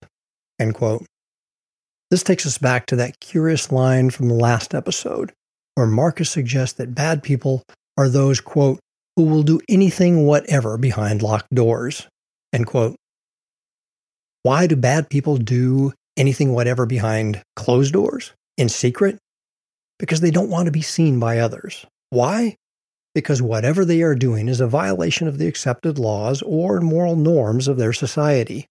End 0.59 0.73
quote. 0.73 1.05
This 2.09 2.23
takes 2.23 2.45
us 2.45 2.57
back 2.57 2.85
to 2.87 2.95
that 2.97 3.19
curious 3.19 3.71
line 3.71 4.09
from 4.11 4.29
the 4.29 4.33
last 4.33 4.73
episode, 4.73 5.33
where 5.75 5.87
Marcus 5.87 6.29
suggests 6.29 6.77
that 6.77 6.95
bad 6.95 7.21
people 7.21 7.63
are 7.97 8.07
those, 8.07 8.39
quote, 8.39 8.79
who 9.15 9.23
will 9.23 9.43
do 9.43 9.59
anything 9.67 10.25
whatever 10.25 10.77
behind 10.77 11.21
locked 11.21 11.53
doors, 11.53 12.07
end 12.53 12.67
quote. 12.67 12.95
Why 14.43 14.67
do 14.67 14.75
bad 14.75 15.09
people 15.09 15.37
do 15.37 15.93
anything 16.17 16.53
whatever 16.53 16.85
behind 16.85 17.41
closed 17.55 17.93
doors, 17.93 18.33
in 18.57 18.69
secret? 18.69 19.17
Because 19.99 20.21
they 20.21 20.31
don't 20.31 20.49
want 20.49 20.65
to 20.65 20.71
be 20.71 20.81
seen 20.81 21.19
by 21.19 21.39
others. 21.39 21.85
Why? 22.09 22.57
Because 23.15 23.41
whatever 23.41 23.85
they 23.85 24.01
are 24.01 24.15
doing 24.15 24.47
is 24.47 24.59
a 24.59 24.67
violation 24.67 25.27
of 25.27 25.37
the 25.37 25.47
accepted 25.47 25.97
laws 25.97 26.41
or 26.41 26.81
moral 26.81 27.15
norms 27.15 27.67
of 27.67 27.77
their 27.77 27.93
society. 27.93 28.67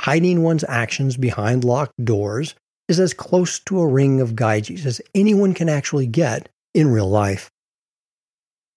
Hiding 0.00 0.42
one's 0.42 0.64
actions 0.68 1.16
behind 1.16 1.62
locked 1.62 2.04
doors 2.04 2.54
is 2.88 2.98
as 2.98 3.14
close 3.14 3.60
to 3.60 3.80
a 3.80 3.86
ring 3.86 4.20
of 4.20 4.34
Gyges 4.34 4.84
as 4.84 5.00
anyone 5.14 5.54
can 5.54 5.68
actually 5.68 6.06
get 6.06 6.48
in 6.74 6.88
real 6.88 7.08
life. 7.08 7.50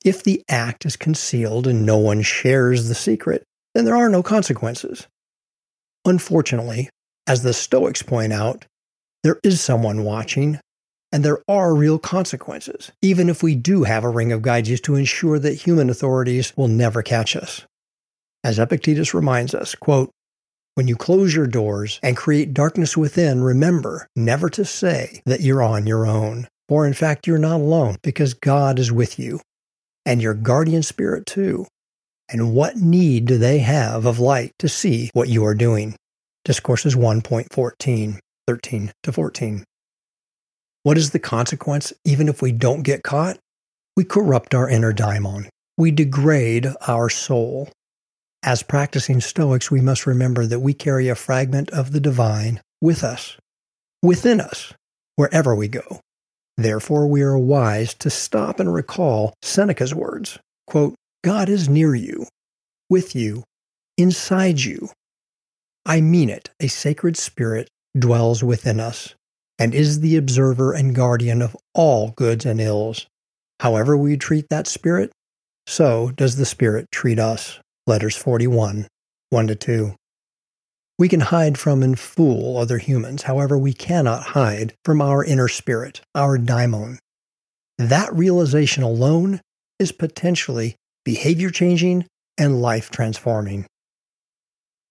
If 0.03 0.23
the 0.23 0.43
act 0.47 0.85
is 0.85 0.95
concealed 0.95 1.65
and 1.65 1.83
no 1.83 1.97
one 1.97 2.21
shares 2.21 2.87
the 2.87 2.95
secret, 2.95 3.43
then 3.73 3.85
there 3.85 3.95
are 3.95 4.09
no 4.09 4.21
consequences. 4.21 5.07
Unfortunately, 6.05 6.89
as 7.27 7.43
the 7.43 7.53
Stoics 7.53 8.01
point 8.01 8.33
out, 8.33 8.65
there 9.23 9.39
is 9.43 9.59
someone 9.61 10.03
watching, 10.03 10.59
and 11.11 11.23
there 11.23 11.41
are 11.47 11.73
real 11.73 11.97
consequences, 11.97 12.91
even 13.01 13.29
if 13.29 13.41
we 13.41 13.55
do 13.55 13.83
have 13.83 14.03
a 14.03 14.09
ring 14.09 14.31
of 14.31 14.41
Gyges 14.41 14.81
to 14.83 14.95
ensure 14.95 15.39
that 15.39 15.53
human 15.53 15.89
authorities 15.89 16.53
will 16.55 16.67
never 16.67 17.01
catch 17.01 17.35
us. 17.35 17.65
As 18.43 18.59
Epictetus 18.59 19.13
reminds 19.13 19.55
us, 19.55 19.73
quote, 19.73 20.11
when 20.75 20.87
you 20.89 20.95
close 20.97 21.33
your 21.33 21.47
doors 21.47 21.99
and 22.03 22.17
create 22.17 22.53
darkness 22.53 22.97
within, 22.97 23.41
remember 23.41 24.09
never 24.15 24.49
to 24.49 24.65
say 24.65 25.21
that 25.25 25.39
you're 25.39 25.63
on 25.63 25.87
your 25.87 26.05
own. 26.05 26.47
For 26.67 26.85
in 26.85 26.93
fact, 26.93 27.27
you're 27.27 27.37
not 27.37 27.61
alone 27.61 27.95
because 28.03 28.33
God 28.33 28.77
is 28.77 28.91
with 28.91 29.17
you 29.17 29.39
and 30.05 30.21
your 30.21 30.33
guardian 30.33 30.83
spirit 30.83 31.25
too. 31.25 31.65
And 32.29 32.53
what 32.53 32.75
need 32.75 33.25
do 33.25 33.37
they 33.37 33.59
have 33.59 34.05
of 34.05 34.19
light 34.19 34.51
to 34.59 34.67
see 34.67 35.11
what 35.13 35.29
you 35.29 35.45
are 35.45 35.55
doing? 35.55 35.95
Discourses 36.45 36.95
1.14, 36.95 38.19
13 38.47 38.91
to 39.01 39.11
14. 39.11 39.63
What 40.83 40.95
is 40.95 41.09
the 41.09 41.17
consequence 41.17 41.91
even 42.05 42.29
if 42.29 42.43
we 42.43 42.51
don't 42.51 42.83
get 42.83 43.01
caught? 43.01 43.39
We 43.97 44.03
corrupt 44.03 44.53
our 44.53 44.69
inner 44.69 44.93
daimon. 44.93 45.49
We 45.75 45.89
degrade 45.89 46.67
our 46.87 47.09
soul. 47.09 47.69
As 48.43 48.61
practicing 48.61 49.21
Stoics, 49.21 49.71
we 49.71 49.81
must 49.81 50.05
remember 50.05 50.45
that 50.45 50.59
we 50.59 50.75
carry 50.75 51.07
a 51.07 51.15
fragment 51.15 51.71
of 51.71 51.91
the 51.91 51.99
divine 51.99 52.61
with 52.79 53.03
us, 53.03 53.37
within 54.03 54.39
us, 54.39 54.71
wherever 55.15 55.55
we 55.55 55.67
go. 55.67 55.99
Therefore, 56.57 57.07
we 57.07 57.23
are 57.23 57.39
wise 57.39 57.95
to 57.95 58.11
stop 58.11 58.59
and 58.59 58.71
recall 58.71 59.33
Seneca's 59.41 59.95
words 59.95 60.37
quote, 60.67 60.93
God 61.23 61.49
is 61.49 61.67
near 61.67 61.95
you, 61.95 62.27
with 62.87 63.15
you, 63.15 63.43
inside 63.97 64.59
you. 64.59 64.89
I 65.85 66.01
mean 66.01 66.29
it, 66.29 66.49
a 66.59 66.67
sacred 66.67 67.17
spirit 67.17 67.69
dwells 67.97 68.43
within 68.43 68.79
us 68.79 69.15
and 69.59 69.73
is 69.73 70.01
the 70.01 70.17
observer 70.17 70.73
and 70.73 70.95
guardian 70.95 71.41
of 71.41 71.55
all 71.73 72.11
goods 72.11 72.45
and 72.45 72.59
ills. 72.59 73.07
However 73.59 73.95
we 73.95 74.17
treat 74.17 74.49
that 74.49 74.67
spirit, 74.67 75.11
so 75.67 76.11
does 76.11 76.35
the 76.35 76.45
spirit 76.45 76.87
treat 76.91 77.19
us 77.19 77.59
letters 77.87 78.15
41, 78.15 78.87
1 79.29 79.47
to 79.47 79.55
2. 79.55 79.95
We 80.97 81.09
can 81.09 81.19
hide 81.19 81.57
from 81.57 81.83
and 81.83 81.99
fool 81.99 82.57
other 82.57 82.77
humans, 82.77 83.23
however, 83.23 83.57
we 83.57 83.73
cannot 83.73 84.27
hide 84.27 84.73
from 84.85 85.01
our 85.01 85.23
inner 85.23 85.49
spirit, 85.49 86.01
our 86.15 86.37
daimon. 86.37 86.99
That 87.77 88.13
realization 88.15 88.81
alone 88.83 89.41
is 89.77 89.91
potentially 89.91 90.75
behavior 91.03 91.49
changing 91.49 92.05
and 92.37 92.61
life 92.61 92.89
transforming. 92.89 93.65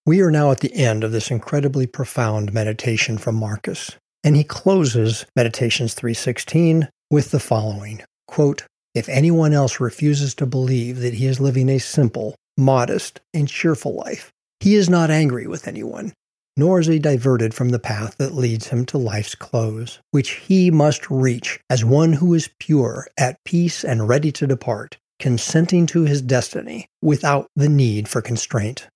We 0.06 0.20
are 0.20 0.30
now 0.30 0.50
at 0.50 0.60
the 0.60 0.74
end 0.74 1.02
of 1.02 1.12
this 1.12 1.30
incredibly 1.30 1.86
profound 1.86 2.52
meditation 2.52 3.16
from 3.16 3.36
Marcus, 3.36 3.92
and 4.22 4.36
he 4.36 4.44
closes 4.44 5.24
Meditations 5.34 5.94
316 5.94 6.90
with 7.10 7.30
the 7.30 7.40
following 7.40 8.02
quote, 8.28 8.66
If 8.94 9.08
anyone 9.08 9.54
else 9.54 9.80
refuses 9.80 10.34
to 10.34 10.44
believe 10.44 10.98
that 10.98 11.14
he 11.14 11.24
is 11.24 11.40
living 11.40 11.70
a 11.70 11.78
simple, 11.78 12.34
modest, 12.58 13.22
and 13.32 13.48
cheerful 13.48 13.94
life. 13.94 14.30
He 14.60 14.74
is 14.74 14.90
not 14.90 15.10
angry 15.10 15.46
with 15.46 15.66
anyone, 15.66 16.12
nor 16.54 16.80
is 16.80 16.86
he 16.86 16.98
diverted 16.98 17.54
from 17.54 17.70
the 17.70 17.78
path 17.78 18.16
that 18.18 18.34
leads 18.34 18.68
him 18.68 18.84
to 18.86 18.98
life's 18.98 19.34
close, 19.34 20.00
which 20.10 20.32
he 20.32 20.70
must 20.70 21.10
reach 21.10 21.60
as 21.70 21.82
one 21.82 22.12
who 22.12 22.34
is 22.34 22.50
pure, 22.58 23.08
at 23.16 23.42
peace, 23.46 23.82
and 23.82 24.06
ready 24.06 24.30
to 24.32 24.46
depart, 24.46 24.98
consenting 25.18 25.86
to 25.86 26.02
his 26.02 26.20
destiny 26.20 26.88
without 27.00 27.46
the 27.56 27.70
need 27.70 28.06
for 28.06 28.20
constraint. 28.20 28.86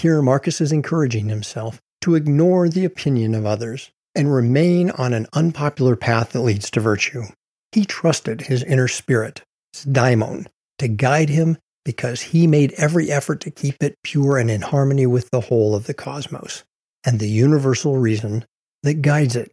Here, 0.00 0.22
Marcus 0.22 0.62
is 0.62 0.72
encouraging 0.72 1.28
himself 1.28 1.78
to 2.00 2.14
ignore 2.14 2.70
the 2.70 2.86
opinion 2.86 3.34
of 3.34 3.44
others 3.44 3.90
and 4.14 4.32
remain 4.32 4.88
on 4.92 5.12
an 5.12 5.26
unpopular 5.34 5.94
path 5.94 6.32
that 6.32 6.40
leads 6.40 6.70
to 6.70 6.80
virtue. 6.80 7.24
He 7.72 7.84
trusted 7.84 8.40
his 8.40 8.62
inner 8.62 8.88
spirit, 8.88 9.42
his 9.74 9.84
daimon, 9.84 10.46
to 10.78 10.88
guide 10.88 11.28
him 11.28 11.58
because 11.84 12.22
he 12.22 12.46
made 12.46 12.72
every 12.78 13.10
effort 13.10 13.40
to 13.42 13.50
keep 13.50 13.82
it 13.82 13.98
pure 14.02 14.38
and 14.38 14.50
in 14.50 14.62
harmony 14.62 15.04
with 15.04 15.28
the 15.30 15.42
whole 15.42 15.74
of 15.74 15.84
the 15.84 15.92
cosmos 15.92 16.64
and 17.04 17.20
the 17.20 17.28
universal 17.28 17.98
reason 17.98 18.46
that 18.82 19.02
guides 19.02 19.36
it. 19.36 19.52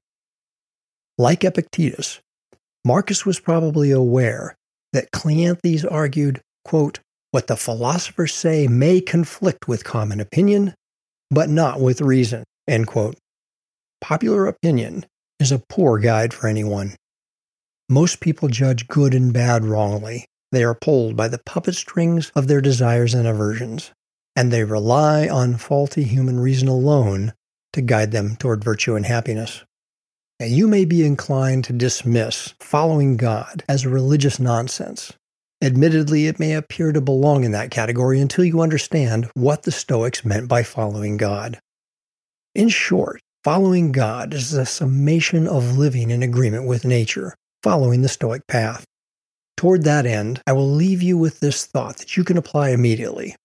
Like 1.17 1.43
Epictetus, 1.43 2.21
Marcus 2.86 3.25
was 3.25 3.41
probably 3.41 3.91
aware 3.91 4.55
that 4.93 5.12
Cleanthes 5.12 5.83
argued, 5.83 6.39
quote, 6.63 7.01
what 7.32 7.48
the 7.48 7.58
philosophers 7.58 8.34
say 8.34 8.68
may 8.68 9.02
conflict 9.02 9.68
with 9.68 9.84
common 9.84 10.20
opinion, 10.20 10.74
but 11.30 11.50
not 11.50 11.80
with 11.80 12.02
reason, 12.02 12.44
end 12.68 12.88
quote. 12.88 13.16
Popular 14.02 14.48
opinion 14.48 15.06
is 15.40 15.52
a 15.52 15.62
poor 15.70 16.00
guide 16.00 16.34
for 16.34 16.48
anyone. 16.48 16.96
Most 17.90 18.20
people 18.20 18.48
judge 18.48 18.88
good 18.88 19.13
and 19.13 19.34
bad 19.34 19.66
wrongly, 19.66 20.26
they 20.52 20.63
are 20.63 20.76
pulled 20.76 21.16
by 21.16 21.28
the 21.28 21.40
puppet 21.40 21.76
strings 21.76 22.32
of 22.36 22.48
their 22.48 22.62
desires 22.62 23.13
and 23.13 23.28
aversions, 23.28 23.92
and 24.36 24.52
they 24.52 24.63
rely 24.63 25.28
on 25.28 25.58
faulty 25.58 26.04
human 26.04 26.40
reason 26.40 26.68
alone 26.68 27.34
to 27.74 27.82
guide 27.82 28.12
them 28.12 28.36
toward 28.38 28.63
virtue 28.63 28.96
and 28.96 29.06
happiness. 29.06 29.63
And 30.40 30.52
you 30.52 30.68
may 30.68 30.86
be 30.86 31.06
inclined 31.06 31.63
to 31.66 31.74
dismiss 31.74 32.54
following 32.60 33.18
God 33.18 33.63
as 33.68 33.86
religious 33.86 34.40
nonsense. 34.40 35.13
Admittedly, 35.62 36.28
it 36.28 36.39
may 36.39 36.54
appear 36.54 36.91
to 36.91 37.02
belong 37.02 37.43
in 37.43 37.52
that 37.52 37.72
category 37.72 38.22
until 38.22 38.46
you 38.46 38.62
understand 38.62 39.30
what 39.34 39.63
the 39.63 39.72
Stoics 39.72 40.24
meant 40.24 40.48
by 40.48 40.62
following 40.62 41.17
God. 41.17 41.60
In 42.54 42.70
short, 42.70 43.20
following 43.43 43.91
God 43.91 44.34
is 44.36 44.54
a 44.54 44.65
summation 44.65 45.48
of 45.48 45.78
living 45.78 46.12
in 46.12 46.22
agreement 46.22 46.67
with 46.67 46.86
nature, 46.86 47.34
following 47.63 48.04
the 48.04 48.10
Stoic 48.10 48.46
path. 48.48 48.86
Toward 49.56 49.84
that 49.84 50.06
end, 50.06 50.41
I 50.46 50.54
will 50.54 50.70
leave 50.70 51.02
you 51.02 51.17
with 51.17 51.39
this 51.39 51.65
thought 51.65 51.98
that 51.98 52.15
you 52.15 52.24
can 52.24 52.38
apply 52.38 52.70
immediately. 52.70 53.36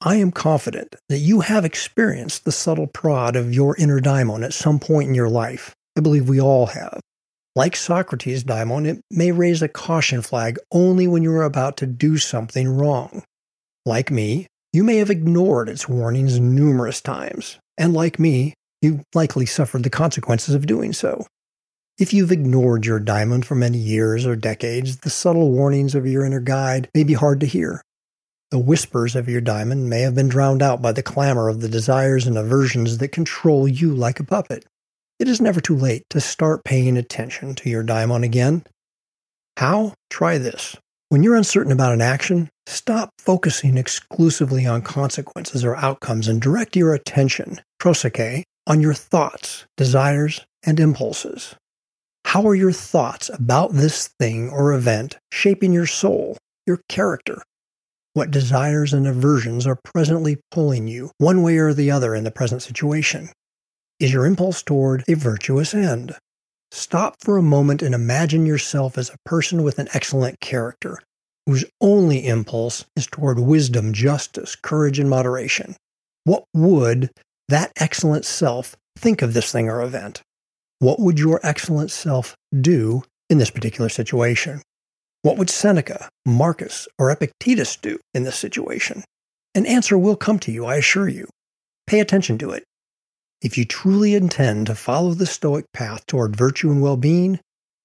I 0.00 0.16
am 0.16 0.30
confident 0.30 0.96
that 1.10 1.18
you 1.18 1.40
have 1.40 1.66
experienced 1.66 2.46
the 2.46 2.52
subtle 2.52 2.86
prod 2.86 3.36
of 3.36 3.52
your 3.52 3.76
inner 3.76 4.00
daimon 4.00 4.42
at 4.42 4.54
some 4.54 4.78
point 4.78 5.10
in 5.10 5.14
your 5.14 5.28
life. 5.28 5.74
I 5.94 6.00
believe 6.00 6.26
we 6.26 6.40
all 6.40 6.66
have. 6.66 7.00
Like 7.56 7.74
Socrates' 7.74 8.44
daimon, 8.44 8.86
it 8.86 9.00
may 9.10 9.32
raise 9.32 9.60
a 9.60 9.68
caution 9.68 10.22
flag 10.22 10.58
only 10.70 11.08
when 11.08 11.22
you 11.24 11.32
are 11.32 11.42
about 11.42 11.76
to 11.78 11.86
do 11.86 12.16
something 12.16 12.68
wrong. 12.68 13.24
Like 13.84 14.10
me, 14.10 14.46
you 14.72 14.84
may 14.84 14.98
have 14.98 15.10
ignored 15.10 15.68
its 15.68 15.88
warnings 15.88 16.38
numerous 16.38 17.00
times, 17.00 17.58
and 17.76 17.92
like 17.92 18.20
me, 18.20 18.54
you 18.82 19.02
likely 19.14 19.46
suffered 19.46 19.82
the 19.82 19.90
consequences 19.90 20.54
of 20.54 20.66
doing 20.66 20.92
so. 20.92 21.26
If 21.98 22.14
you've 22.14 22.32
ignored 22.32 22.86
your 22.86 23.00
daimon 23.00 23.42
for 23.42 23.56
many 23.56 23.78
years 23.78 24.24
or 24.24 24.36
decades, 24.36 24.98
the 24.98 25.10
subtle 25.10 25.50
warnings 25.50 25.96
of 25.96 26.06
your 26.06 26.24
inner 26.24 26.40
guide 26.40 26.88
may 26.94 27.02
be 27.02 27.14
hard 27.14 27.40
to 27.40 27.46
hear. 27.46 27.82
The 28.52 28.58
whispers 28.58 29.16
of 29.16 29.28
your 29.28 29.40
daimon 29.40 29.88
may 29.88 30.00
have 30.00 30.14
been 30.14 30.28
drowned 30.28 30.62
out 30.62 30.80
by 30.80 30.92
the 30.92 31.02
clamor 31.02 31.48
of 31.48 31.60
the 31.60 31.68
desires 31.68 32.26
and 32.26 32.38
aversions 32.38 32.98
that 32.98 33.08
control 33.08 33.66
you 33.66 33.94
like 33.94 34.20
a 34.20 34.24
puppet. 34.24 34.64
It 35.20 35.28
is 35.28 35.38
never 35.38 35.60
too 35.60 35.76
late 35.76 36.04
to 36.08 36.20
start 36.20 36.64
paying 36.64 36.96
attention 36.96 37.54
to 37.56 37.68
your 37.68 37.82
daimon 37.82 38.24
again. 38.24 38.64
How? 39.58 39.92
Try 40.08 40.38
this. 40.38 40.78
When 41.10 41.22
you're 41.22 41.36
uncertain 41.36 41.72
about 41.72 41.92
an 41.92 42.00
action, 42.00 42.48
stop 42.66 43.10
focusing 43.18 43.76
exclusively 43.76 44.64
on 44.64 44.80
consequences 44.80 45.62
or 45.62 45.76
outcomes 45.76 46.26
and 46.26 46.40
direct 46.40 46.74
your 46.74 46.94
attention, 46.94 47.60
prosoche, 47.78 48.44
on 48.66 48.80
your 48.80 48.94
thoughts, 48.94 49.66
desires, 49.76 50.46
and 50.64 50.80
impulses. 50.80 51.54
How 52.24 52.46
are 52.46 52.54
your 52.54 52.72
thoughts 52.72 53.28
about 53.28 53.74
this 53.74 54.08
thing 54.18 54.48
or 54.48 54.72
event 54.72 55.18
shaping 55.30 55.74
your 55.74 55.86
soul, 55.86 56.38
your 56.66 56.80
character? 56.88 57.42
What 58.14 58.30
desires 58.30 58.94
and 58.94 59.06
aversions 59.06 59.66
are 59.66 59.78
presently 59.84 60.38
pulling 60.50 60.88
you, 60.88 61.10
one 61.18 61.42
way 61.42 61.58
or 61.58 61.74
the 61.74 61.90
other, 61.90 62.14
in 62.14 62.24
the 62.24 62.30
present 62.30 62.62
situation? 62.62 63.28
Is 64.00 64.14
your 64.14 64.24
impulse 64.24 64.62
toward 64.62 65.04
a 65.08 65.14
virtuous 65.14 65.74
end? 65.74 66.16
Stop 66.70 67.16
for 67.20 67.36
a 67.36 67.42
moment 67.42 67.82
and 67.82 67.94
imagine 67.94 68.46
yourself 68.46 68.96
as 68.96 69.10
a 69.10 69.18
person 69.26 69.62
with 69.62 69.78
an 69.78 69.88
excellent 69.92 70.40
character, 70.40 70.98
whose 71.44 71.66
only 71.82 72.26
impulse 72.26 72.86
is 72.96 73.06
toward 73.06 73.38
wisdom, 73.38 73.92
justice, 73.92 74.56
courage, 74.56 74.98
and 74.98 75.10
moderation. 75.10 75.76
What 76.24 76.44
would 76.54 77.10
that 77.50 77.72
excellent 77.76 78.24
self 78.24 78.74
think 78.96 79.20
of 79.20 79.34
this 79.34 79.52
thing 79.52 79.68
or 79.68 79.82
event? 79.82 80.22
What 80.78 80.98
would 80.98 81.18
your 81.18 81.38
excellent 81.42 81.90
self 81.90 82.34
do 82.58 83.02
in 83.28 83.36
this 83.36 83.50
particular 83.50 83.90
situation? 83.90 84.62
What 85.20 85.36
would 85.36 85.50
Seneca, 85.50 86.08
Marcus, 86.24 86.88
or 86.98 87.10
Epictetus 87.10 87.76
do 87.76 87.98
in 88.14 88.24
this 88.24 88.36
situation? 88.36 89.04
An 89.54 89.66
answer 89.66 89.98
will 89.98 90.16
come 90.16 90.38
to 90.38 90.52
you, 90.52 90.64
I 90.64 90.76
assure 90.76 91.08
you. 91.08 91.28
Pay 91.86 92.00
attention 92.00 92.38
to 92.38 92.52
it. 92.52 92.64
If 93.42 93.56
you 93.56 93.64
truly 93.64 94.14
intend 94.14 94.66
to 94.66 94.74
follow 94.74 95.14
the 95.14 95.24
Stoic 95.24 95.64
path 95.72 96.04
toward 96.06 96.36
virtue 96.36 96.70
and 96.70 96.82
well 96.82 96.98
being, 96.98 97.40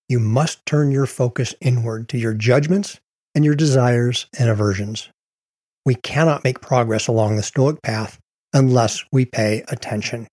you 0.10 0.20
must 0.20 0.66
turn 0.66 0.92
your 0.92 1.06
focus 1.06 1.56
inward 1.62 2.10
to 2.10 2.18
your 2.18 2.34
judgments 2.34 3.00
and 3.34 3.46
your 3.46 3.56
desires 3.56 4.28
and 4.38 4.50
aversions. 4.50 5.10
We 5.86 5.96
cannot 5.96 6.44
make 6.44 6.60
progress 6.60 7.08
along 7.08 7.38
the 7.38 7.44
Stoic 7.44 7.82
path 7.82 8.20
unless 8.54 9.06
we 9.14 9.24
pay 9.24 9.64
attention. 9.70 10.28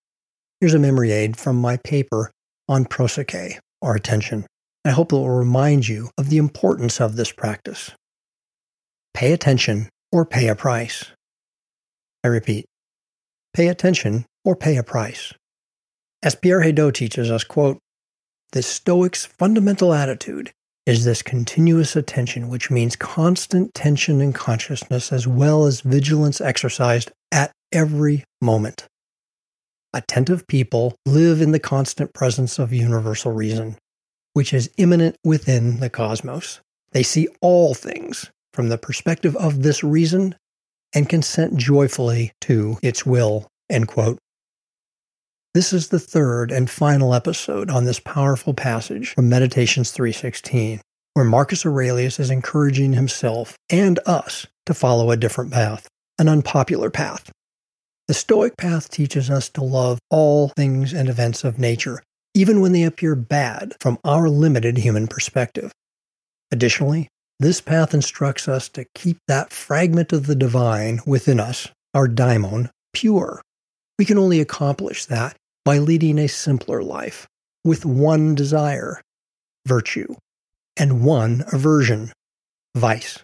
Here's 0.61 0.75
a 0.75 0.79
memory 0.79 1.13
aid 1.13 1.37
from 1.37 1.57
my 1.57 1.77
paper 1.77 2.33
on 2.69 2.85
prosoche, 2.85 3.59
or 3.81 3.95
attention. 3.95 4.47
I 4.85 4.91
hope 4.91 5.13
it 5.13 5.17
will 5.17 5.31
remind 5.31 5.87
you 5.87 6.11
of 6.19 6.31
the 6.31 6.39
importance 6.39 7.01
of 7.01 7.15
this 7.15 7.31
practice. 7.31 7.93
Pay 9.15 9.33
attention 9.33 9.89
or 10.11 10.25
pay 10.25 10.49
a 10.49 10.57
price. 10.57 11.07
I 12.25 12.29
repeat, 12.29 12.67
pay 13.55 13.69
attention 13.69 14.25
or 14.45 14.57
pay 14.57 14.77
a 14.77 14.83
price. 14.83 15.33
As 16.23 16.35
Pierre 16.35 16.63
Hadot 16.63 16.95
teaches 16.95 17.31
us, 17.31 17.45
quote, 17.45 17.79
the 18.53 18.63
Stoic's 18.63 19.25
fundamental 19.25 19.95
attitude 19.95 20.53
is 20.85 21.05
this 21.05 21.23
continuous 21.23 21.97
attention, 21.97 22.49
which 22.49 22.71
means 22.71 22.97
constant 22.97 23.73
tension 23.73 24.21
and 24.21 24.35
consciousness 24.35 25.13
as 25.13 25.27
well 25.27 25.65
as 25.65 25.81
vigilance 25.81 26.41
exercised 26.41 27.11
at 27.31 27.53
every 27.73 28.25
moment. 28.41 28.87
Attentive 29.95 30.47
people 30.47 30.97
live 31.07 31.41
in 31.41 31.53
the 31.53 31.59
constant 31.59 32.13
presence 32.13 32.59
of 32.59 32.73
universal 32.73 33.33
reason, 33.33 33.77
which 34.33 34.53
is 34.53 34.71
immanent 34.77 35.17
within 35.25 35.81
the 35.81 35.91
cosmos. 35.91 36.61
They 36.93 37.03
see 37.03 37.29
all 37.41 37.75
things 37.75 38.31
from 38.53 38.69
the 38.69 38.79
perspective 38.79 39.37
of 39.37 39.63
this 39.63 39.83
reason 39.83 40.35
and 40.95 41.09
consent 41.09 41.57
joyfully 41.57 42.33
to 42.43 42.79
its 42.83 43.07
will. 43.07 43.49
End 43.71 43.89
quote. 43.89 44.19
This 45.55 45.75
is 45.75 45.89
the 45.89 45.99
third 45.99 46.51
and 46.51 46.71
final 46.71 47.13
episode 47.13 47.69
on 47.69 47.85
this 47.85 48.01
powerful 48.01 48.55
passage 48.55 49.11
from 49.11 49.29
Meditations 49.29 49.91
3:16, 49.91 50.81
where 51.13 51.27
Marcus 51.27 51.67
Aurelius 51.67 52.19
is 52.19 52.31
encouraging 52.31 52.95
himself 52.95 53.55
and 53.69 54.01
us 54.07 54.47
to 54.65 54.73
follow 54.73 55.11
a 55.11 55.17
different 55.19 55.53
path, 55.53 55.89
an 56.19 56.27
unpopular 56.27 56.89
path. 56.89 57.31
The 58.09 58.15
Stoic 58.15 58.57
path 58.57 58.89
teaches 58.89 59.29
us 59.29 59.51
to 59.51 59.63
love 59.63 59.99
all 60.09 60.49
things 60.57 60.95
and 60.95 61.11
events 61.11 61.45
of 61.45 61.59
nature, 61.59 62.03
even 62.33 62.63
when 62.63 62.73
they 62.73 62.85
appear 62.85 63.15
bad 63.15 63.75
from 63.79 63.99
our 64.05 64.31
limited 64.31 64.79
human 64.79 65.07
perspective. 65.07 65.71
Additionally, 66.51 67.09
this 67.39 67.61
path 67.61 67.93
instructs 67.93 68.49
us 68.49 68.71
to 68.71 68.87
keep 68.95 69.19
that 69.29 69.53
fragment 69.53 70.15
of 70.15 70.27
the 70.27 70.35
divine 70.35 71.03
within 71.05 71.39
us, 71.39 71.69
our 71.93 72.09
daimon, 72.09 72.71
pure. 72.95 73.43
We 73.99 74.07
can 74.07 74.17
only 74.17 74.41
accomplish 74.41 75.05
that 75.05 75.37
by 75.65 75.79
leading 75.79 76.19
a 76.19 76.29
simpler 76.29 76.83
life 76.83 77.29
with 77.65 77.85
one 77.85 78.35
desire, 78.35 79.01
virtue, 79.67 80.15
and 80.77 81.05
one 81.05 81.45
aversion, 81.53 82.13
vice. 82.75 83.21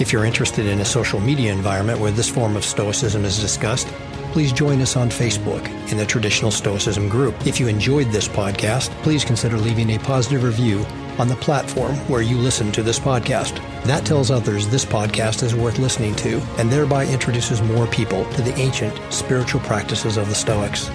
If 0.00 0.12
you're 0.12 0.24
interested 0.24 0.66
in 0.66 0.80
a 0.80 0.84
social 0.84 1.20
media 1.20 1.52
environment 1.52 2.00
where 2.00 2.10
this 2.10 2.28
form 2.28 2.56
of 2.56 2.64
Stoicism 2.64 3.24
is 3.24 3.38
discussed, 3.38 3.86
please 4.32 4.50
join 4.50 4.80
us 4.80 4.96
on 4.96 5.10
Facebook 5.10 5.64
in 5.92 5.96
the 5.96 6.04
Traditional 6.04 6.50
Stoicism 6.50 7.08
group. 7.08 7.36
If 7.46 7.60
you 7.60 7.68
enjoyed 7.68 8.08
this 8.08 8.26
podcast, 8.26 8.90
please 9.04 9.24
consider 9.24 9.56
leaving 9.56 9.90
a 9.90 10.00
positive 10.00 10.42
review 10.42 10.84
on 11.20 11.28
the 11.28 11.36
platform 11.36 11.94
where 12.08 12.22
you 12.22 12.36
listen 12.36 12.72
to 12.72 12.82
this 12.82 12.98
podcast. 12.98 13.62
That 13.84 14.04
tells 14.04 14.32
others 14.32 14.66
this 14.66 14.84
podcast 14.84 15.44
is 15.44 15.54
worth 15.54 15.78
listening 15.78 16.16
to 16.16 16.40
and 16.58 16.68
thereby 16.68 17.06
introduces 17.06 17.62
more 17.62 17.86
people 17.86 18.24
to 18.32 18.42
the 18.42 18.58
ancient 18.58 19.00
spiritual 19.12 19.60
practices 19.60 20.16
of 20.16 20.28
the 20.28 20.34
Stoics. 20.34 20.90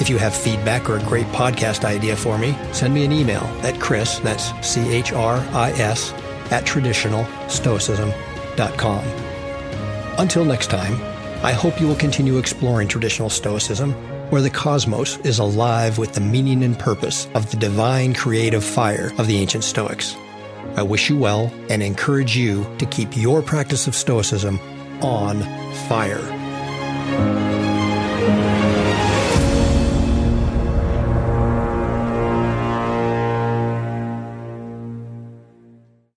If 0.00 0.08
you 0.08 0.18
have 0.18 0.34
feedback 0.34 0.90
or 0.90 0.96
a 0.96 1.04
great 1.04 1.26
podcast 1.26 1.84
idea 1.84 2.16
for 2.16 2.36
me, 2.36 2.56
send 2.72 2.92
me 2.92 3.04
an 3.04 3.12
email 3.12 3.44
at 3.62 3.80
Chris, 3.80 4.18
that's 4.18 4.50
C 4.66 4.92
H 4.92 5.12
R 5.12 5.36
I 5.52 5.70
S, 5.72 6.12
at 6.50 6.64
traditionalstoicism.com. 6.64 9.04
Until 10.18 10.44
next 10.44 10.70
time, 10.70 10.94
I 11.44 11.52
hope 11.52 11.80
you 11.80 11.86
will 11.86 11.96
continue 11.96 12.38
exploring 12.38 12.88
traditional 12.88 13.30
Stoicism, 13.30 13.92
where 14.30 14.42
the 14.42 14.50
cosmos 14.50 15.18
is 15.18 15.38
alive 15.38 15.98
with 15.98 16.14
the 16.14 16.20
meaning 16.20 16.64
and 16.64 16.78
purpose 16.78 17.28
of 17.34 17.50
the 17.50 17.56
divine 17.56 18.14
creative 18.14 18.64
fire 18.64 19.12
of 19.18 19.26
the 19.26 19.36
ancient 19.36 19.62
Stoics. 19.62 20.16
I 20.76 20.82
wish 20.82 21.08
you 21.08 21.16
well 21.16 21.52
and 21.70 21.82
encourage 21.82 22.36
you 22.36 22.66
to 22.78 22.86
keep 22.86 23.16
your 23.16 23.42
practice 23.42 23.86
of 23.86 23.94
Stoicism 23.94 24.58
on 25.02 25.42
fire. 25.88 26.33